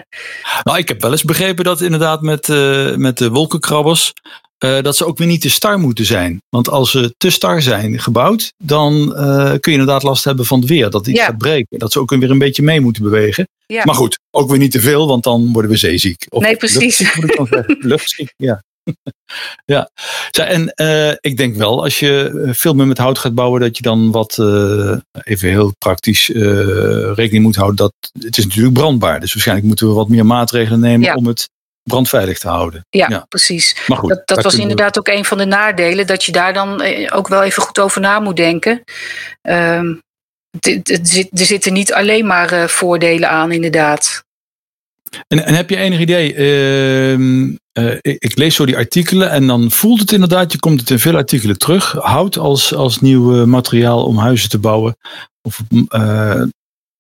Nou, 0.64 0.78
ik 0.78 0.88
heb 0.88 1.02
wel 1.02 1.12
eens 1.12 1.24
begrepen 1.24 1.64
dat 1.64 1.82
inderdaad 1.82 2.22
met, 2.22 2.48
met 2.98 3.18
de 3.18 3.30
wolkenkrabbers. 3.30 4.14
dat 4.58 4.96
ze 4.98 5.06
ook 5.06 5.18
weer 5.18 5.28
niet 5.28 5.42
te 5.42 5.50
star 5.50 5.80
moeten 5.80 6.06
zijn. 6.06 6.42
Want 6.50 6.70
als 6.70 6.92
ze 6.92 7.14
te 7.18 7.30
star 7.30 7.62
zijn 7.62 8.00
gebouwd, 8.00 8.54
dan 8.64 9.10
kun 9.60 9.72
je 9.72 9.80
inderdaad 9.80 10.04
last 10.04 10.24
hebben 10.24 10.46
van 10.46 10.60
het 10.60 10.70
weer. 10.70 10.90
Dat 10.90 11.08
iets 11.08 11.20
Ja. 11.20 11.26
gaat 11.26 11.38
breken. 11.38 11.80
Dat 11.80 11.92
ze 11.92 12.00
ook 12.00 12.10
weer 12.16 12.32
een 12.32 12.38
beetje 12.38 12.64
mee 12.64 12.80
moeten 12.82 13.04
bewegen. 13.04 13.48
ja. 13.66 13.82
Maar 13.86 13.96
goed, 13.96 14.20
ook 14.32 14.50
weer 14.50 14.60
niet 14.60 14.72
te 14.72 14.80
veel, 14.82 15.08
want 15.08 15.24
dan 15.24 15.52
worden 15.54 15.72
we 15.72 15.78
zeeziek. 15.78 16.26
Of 16.30 16.44
Nee, 16.44 16.56
precies. 16.58 16.80
luchtziek 17.00 17.16
moet 17.16 17.30
ik 17.30 17.36
dan 17.38 17.48
zeggen. 17.48 17.78
Luchtziek, 17.92 18.34
ja. 18.38 18.64
ja. 19.74 19.90
En 20.32 20.70
eh, 20.74 21.10
ik 21.20 21.38
denk 21.38 21.56
wel, 21.56 21.84
als 21.84 22.00
je 22.00 22.42
eh, 22.46 22.54
veel 22.54 22.74
meer 22.74 22.88
met 22.88 22.98
hout 22.98 23.18
gaat 23.18 23.36
bouwen, 23.36 23.62
dat 23.62 23.78
je 23.78 23.84
dan 23.84 24.12
wat, 24.12 24.38
eh, 24.40 24.98
even 25.24 25.50
heel 25.50 25.74
praktisch, 25.78 26.28
rekening 27.14 27.44
moet 27.44 27.56
houden. 27.56 27.76
Dat, 27.78 27.94
het 28.20 28.38
is 28.38 28.46
natuurlijk 28.46 28.74
brandbaar. 28.74 29.20
Dus 29.20 29.32
waarschijnlijk 29.34 29.68
moeten 29.68 29.88
we 29.88 29.94
wat 29.94 30.10
meer 30.10 30.26
maatregelen 30.26 30.80
nemen 30.80 31.06
Ja. 31.08 31.14
om 31.16 31.28
het 31.28 31.50
brandveilig 31.90 32.40
te 32.40 32.48
houden. 32.48 32.86
ja, 32.90 33.08
ja. 33.10 33.26
precies. 33.30 33.76
Maar 33.88 33.98
goed, 33.98 34.10
Dat, 34.10 34.28
dat 34.28 34.44
was 34.44 34.56
we- 34.56 34.62
inderdaad 34.62 34.98
ook 35.00 35.08
een 35.08 35.26
van 35.26 35.38
de 35.38 35.46
nadelen, 35.46 36.08
dat 36.08 36.24
je 36.24 36.32
daar 36.32 36.54
dan 36.54 36.82
ook 37.12 37.28
wel 37.28 37.44
even 37.44 37.64
goed 37.64 37.80
over 37.80 38.02
na 38.02 38.20
moet 38.20 38.36
denken. 38.36 38.84
Ehm, 39.42 39.94
er 40.60 41.46
zitten 41.46 41.74
niet 41.74 41.94
alleen 41.94 42.26
maar 42.26 42.70
voordelen 42.70 43.30
aan, 43.30 43.52
inderdaad. 43.52 44.24
En, 45.28 45.46
en 45.46 45.54
heb 45.54 45.70
je 45.70 45.78
enig 45.78 46.00
idee? 46.00 46.34
ehm, 46.34 47.56
eh, 47.74 47.98
ik, 48.02 48.38
lees 48.38 48.56
zo 48.56 48.66
die 48.66 48.78
artikelen 48.78 49.30
en 49.32 49.48
dan 49.48 49.72
voelt 49.72 50.00
het 50.00 50.12
inderdaad, 50.12 50.52
je 50.52 50.60
komt 50.60 50.80
het 50.80 50.90
in 50.90 51.00
veel 51.00 51.16
artikelen 51.16 51.58
terug. 51.58 51.92
Hout 51.92 52.38
als, 52.38 52.74
als 52.74 53.00
nieuw 53.00 53.40
eh, 53.40 53.44
materiaal 53.44 54.06
om 54.06 54.18
huizen 54.18 54.50
te 54.50 54.60
bouwen. 54.60 54.96
Of, 55.42 55.62
eh, 55.88 56.44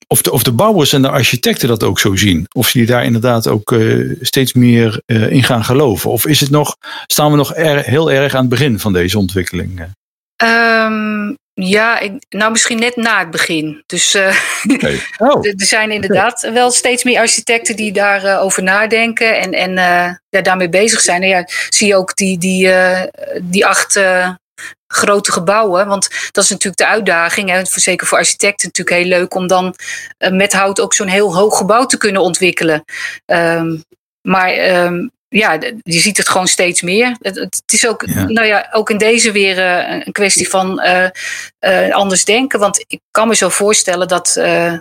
of, 0.07 0.21
de, 0.21 0.31
of 0.31 0.43
de 0.43 0.51
bouwers 0.51 0.93
en 0.93 1.01
de 1.01 1.09
architecten 1.09 1.67
dat 1.67 1.83
ook 1.83 1.99
zo 1.99 2.15
zien. 2.15 2.45
Of 2.51 2.71
die 2.71 2.85
daar 2.85 3.05
inderdaad 3.05 3.47
ook 3.47 3.75
steeds 4.21 4.53
meer 4.53 5.01
in 5.05 5.43
gaan 5.43 5.63
geloven. 5.63 6.11
Of 6.11 6.27
is 6.27 6.39
het 6.39 6.49
nog, 6.49 6.75
staan 7.07 7.31
we 7.31 7.37
nog 7.37 7.55
er- 7.55 7.83
heel 7.83 8.11
erg 8.11 8.33
aan 8.33 8.41
het 8.41 8.49
begin 8.49 8.79
van 8.79 8.93
deze 8.93 9.17
ontwikkeling? 9.17 9.81
Eh? 10.43 10.83
Ehm, 10.83 11.33
ja, 11.53 11.99
ik, 11.99 12.11
nou 12.29 12.51
misschien 12.51 12.79
net 12.79 12.95
na 12.95 13.19
het 13.19 13.31
begin. 13.31 13.83
Dus 13.85 14.13
eh, 14.13 14.35
Oh, 15.17 15.45
er 15.45 15.53
zijn 15.55 15.91
inderdaad 15.91 16.49
wel 16.53 16.71
steeds 16.71 17.03
meer 17.03 17.19
architecten 17.19 17.75
die 17.75 17.91
daarover 17.91 18.39
over 18.39 18.63
nadenken 18.63 19.39
en, 19.39 19.51
en 19.53 19.77
eh, 19.77 20.13
ja, 20.29 20.41
daarmee 20.41 20.69
bezig 20.69 20.99
zijn. 20.99 21.21
En 21.21 21.27
ja, 21.27 21.47
zie 21.69 21.87
je 21.87 21.95
ook 21.95 22.15
die, 22.15 22.37
die, 22.37 22.71
eh, 22.71 23.07
die 23.41 23.65
acht 23.65 23.95
eh, 23.95 24.29
grote 24.87 25.31
gebouwen. 25.31 25.87
Want 25.87 26.09
dat 26.31 26.43
is 26.43 26.49
natuurlijk 26.49 26.77
de 26.77 26.87
uitdaging. 26.87 27.49
Hè. 27.49 27.65
Voor, 27.65 27.81
zeker 27.81 28.07
voor 28.07 28.17
architecten 28.17 28.67
natuurlijk 28.67 28.97
heel 28.97 29.19
leuk 29.19 29.35
om 29.35 29.47
dan 29.47 29.75
eh, 30.17 30.31
met 30.31 30.53
hout 30.53 30.79
ook 30.79 30.93
zo'n 30.93 31.07
heel 31.07 31.35
hoog 31.35 31.57
gebouw 31.57 31.85
te 31.85 31.97
kunnen 31.97 32.21
ontwikkelen. 32.21 32.83
Ehm, 33.25 33.77
maar 34.21 34.49
ehm, 34.49 35.07
ja, 35.33 35.57
je 35.83 35.99
ziet 35.99 36.17
het 36.17 36.29
gewoon 36.29 36.47
steeds 36.47 36.81
meer. 36.81 37.15
Het, 37.21 37.35
het 37.35 37.63
is 37.65 37.87
ook, 37.87 38.03
Ja. 38.05 38.23
nou 38.23 38.47
ja, 38.47 38.67
ook 38.71 38.89
in 38.89 38.97
deze 38.97 39.31
weer 39.31 39.57
eh, 39.59 40.01
een 40.05 40.11
kwestie 40.11 40.49
van 40.49 40.79
eh, 40.79 41.09
eh, 41.59 41.95
anders 41.95 42.25
denken. 42.25 42.59
Want 42.59 42.83
ik 42.87 42.99
kan 43.11 43.27
me 43.27 43.35
zo 43.35 43.49
voorstellen 43.49 44.07
dat 44.07 44.35
eh, 44.35 44.73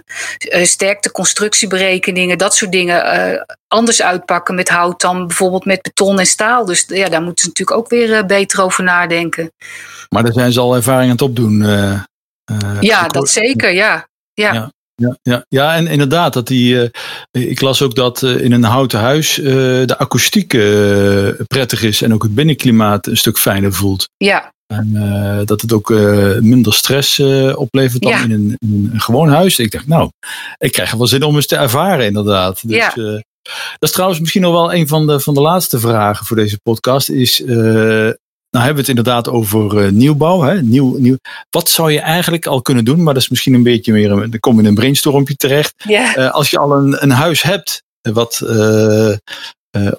sterkte 0.62 1.10
constructieberekeningen, 1.10 2.38
dat 2.38 2.54
soort 2.54 2.72
dingen, 2.72 3.44
anders 3.68 4.02
uitpakken 4.02 4.54
met 4.54 4.68
hout 4.68 5.00
dan 5.00 5.26
bijvoorbeeld 5.26 5.64
met 5.64 5.82
beton 5.82 6.18
en 6.18 6.26
staal. 6.26 6.64
Dus 6.64 6.84
ja, 6.88 7.08
daar 7.08 7.22
moeten 7.22 7.44
ze 7.44 7.48
natuurlijk 7.48 7.78
ook 7.78 7.88
weer 7.88 8.26
beter 8.26 8.62
over 8.62 8.84
nadenken. 8.84 9.52
maar 10.08 10.22
daar 10.22 10.32
zijn 10.32 10.52
ze 10.52 10.60
al 10.60 10.74
ervaring 10.74 11.04
aan 11.04 11.10
het 11.10 11.22
opdoen. 11.22 11.62
Ja, 12.80 13.06
dat 13.06 13.28
zeker, 13.28 13.70
ja. 13.72 14.06
Ja, 14.34 14.52
Ja. 14.52 14.70
Ja, 14.94 15.16
ja, 15.22 15.44
ja, 15.48 15.74
en 15.74 15.86
inderdaad, 15.86 16.32
dat 16.32 16.46
die, 16.46 16.90
eh, 17.30 17.42
ik 17.50 17.60
las 17.60 17.82
ook 17.82 17.94
dat 17.94 18.22
eh, 18.22 18.40
in 18.40 18.52
een 18.52 18.62
houten 18.64 18.98
huis 18.98 19.38
eh, 19.38 19.44
de 19.86 19.94
akoestiek 19.98 20.48
prettig 21.46 21.82
is 21.82 22.02
en 22.02 22.14
ook 22.14 22.22
het 22.22 22.34
binnenklimaat 22.34 23.06
een 23.06 23.16
stuk 23.16 23.38
fijner 23.38 23.72
voelt. 23.72 24.08
ja, 24.16 24.52
En 24.66 24.92
dat 25.44 25.60
het 25.60 25.72
ook 25.72 25.88
minder 26.40 26.74
stress 26.74 27.20
oplevert 27.54 28.02
dan 28.02 28.12
Ja. 28.12 28.22
in, 28.22 28.30
een, 28.30 28.56
in 28.58 28.90
een 28.92 29.00
gewoon 29.00 29.28
huis. 29.28 29.58
Ik 29.58 29.70
dacht, 29.70 29.86
nou, 29.86 30.10
ik 30.58 30.72
krijg 30.72 30.92
er 30.92 30.98
wel 30.98 31.06
zin 31.06 31.22
om 31.22 31.34
eens 31.34 31.46
te 31.46 31.56
ervaren, 31.56 32.06
inderdaad. 32.06 32.68
Dus, 32.68 32.76
Ja. 32.76 32.92
dat 32.94 33.22
is 33.78 33.90
trouwens 33.90 34.20
misschien 34.20 34.42
nog 34.42 34.52
wel 34.52 34.74
een 34.74 34.88
van 34.88 35.06
de, 35.06 35.20
van 35.20 35.34
de 35.34 35.40
laatste 35.40 35.78
vragen 35.80 36.26
voor 36.26 36.36
deze 36.36 36.58
podcast. 36.62 37.08
Is, 37.10 37.42
nou 38.52 38.64
hebben 38.64 38.84
we 38.84 38.90
het 38.90 38.98
inderdaad 38.98 39.28
over 39.28 39.84
eh, 39.84 39.90
nieuwbouw. 39.90 40.40
Hè? 40.40 40.62
Nieuw, 40.62 40.96
nieuw. 40.98 41.16
Wat 41.50 41.68
zou 41.68 41.92
je 41.92 42.00
eigenlijk 42.00 42.46
al 42.46 42.62
kunnen 42.62 42.84
doen? 42.84 43.02
Maar 43.02 43.14
dat 43.14 43.22
is 43.22 43.28
misschien 43.28 43.54
een 43.54 43.62
beetje 43.62 43.92
meer, 43.92 44.10
een- 44.10 44.30
dan 44.30 44.40
kom 44.40 44.54
je 44.54 44.60
in 44.62 44.66
een 44.68 44.74
brainstormpje 44.74 45.36
terecht. 45.36 45.74
Eh, 46.14 46.30
als 46.30 46.50
je 46.50 46.58
al 46.58 46.72
een, 46.76 47.02
een 47.02 47.10
huis 47.10 47.42
hebt, 47.42 47.82
eh, 48.00 48.12
wat, 48.12 48.40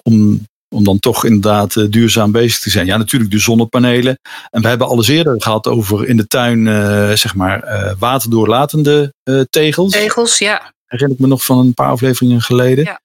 om, 0.02 0.46
om 0.74 0.84
dan 0.84 0.98
toch 0.98 1.24
inderdaad 1.24 1.92
duurzaam 1.92 2.32
bezig 2.32 2.60
te 2.60 2.70
zijn. 2.70 2.86
Ja, 2.86 2.96
natuurlijk 2.96 3.30
de 3.32 3.38
zonnepanelen. 3.38 4.18
En 4.50 4.62
we 4.62 4.68
hebben 4.68 4.86
alles 4.86 5.08
eerder 5.08 5.42
gehad 5.42 5.66
over 5.66 6.06
in 6.08 6.16
de 6.16 6.26
tuin, 6.26 6.64
zeg 7.18 7.34
maar, 7.34 7.94
waterdoorlatende 7.98 9.12
tegels. 9.50 9.92
Tegels, 9.92 10.38
ja. 10.38 10.72
Herinner 10.86 11.16
ik 11.16 11.22
me 11.22 11.28
nog 11.28 11.44
van 11.44 11.58
een 11.58 11.74
paar 11.74 11.88
afleveringen 11.90 12.40
geleden. 12.42 12.84
Ja. 12.84 13.00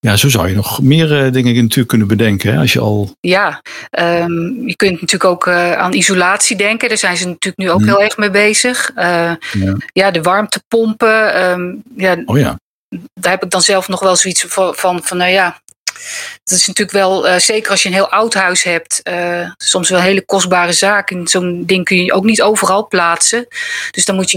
Ja, 0.00 0.16
zo 0.16 0.28
zou 0.28 0.48
je 0.48 0.54
nog 0.54 0.82
meer 0.82 1.24
eh, 1.24 1.32
dingen 1.32 1.54
natuurlijk 1.62 1.88
kunnen 1.88 2.06
bedenken. 2.06 2.52
Hè, 2.52 2.58
als 2.58 2.72
je 2.72 2.80
al. 2.80 3.16
Ja, 3.20 3.62
ehm, 3.90 4.66
je 4.66 4.76
kunt 4.76 4.92
natuurlijk 4.92 5.24
ook 5.24 5.46
eh, 5.46 5.72
aan 5.72 5.92
isolatie 5.92 6.56
denken. 6.56 6.88
Daar 6.88 6.98
zijn 6.98 7.16
ze 7.16 7.26
natuurlijk 7.26 7.56
nu 7.56 7.70
ook 7.70 7.78
Hmm. 7.78 7.88
heel 7.88 8.02
erg 8.02 8.16
mee 8.16 8.30
bezig. 8.30 8.90
Eh, 8.94 9.32
Ja. 9.52 9.76
ja, 9.92 10.10
de 10.10 10.22
warmtepompen. 10.22 11.34
ehm, 11.34 11.74
ja, 11.96 12.16
Oh 12.24 12.38
ja. 12.38 12.58
daar 13.14 13.32
heb 13.32 13.44
ik 13.44 13.50
dan 13.50 13.62
zelf 13.62 13.88
nog 13.88 14.00
wel 14.00 14.16
zoiets 14.16 14.44
van, 14.48 14.74
van, 14.74 15.00
van 15.04 15.16
nou 15.16 15.30
ja. 15.30 15.60
Het 16.44 16.50
is 16.58 16.66
natuurlijk 16.66 16.96
wel, 16.96 17.40
zeker 17.40 17.70
als 17.70 17.82
je 17.82 17.88
een 17.88 17.94
heel 17.94 18.10
oud 18.10 18.34
huis 18.34 18.62
hebt, 18.62 19.02
soms 19.56 19.88
wel 19.88 19.98
een 19.98 20.04
hele 20.04 20.24
kostbare 20.24 20.72
zaak. 20.72 21.10
En 21.10 21.28
zo'n 21.28 21.62
ding 21.66 21.84
kun 21.84 22.04
je 22.04 22.12
ook 22.12 22.24
niet 22.24 22.42
overal 22.42 22.86
plaatsen. 22.86 23.46
Dus 23.90 24.04
dan 24.04 24.14
moet 24.16 24.30
je 24.30 24.36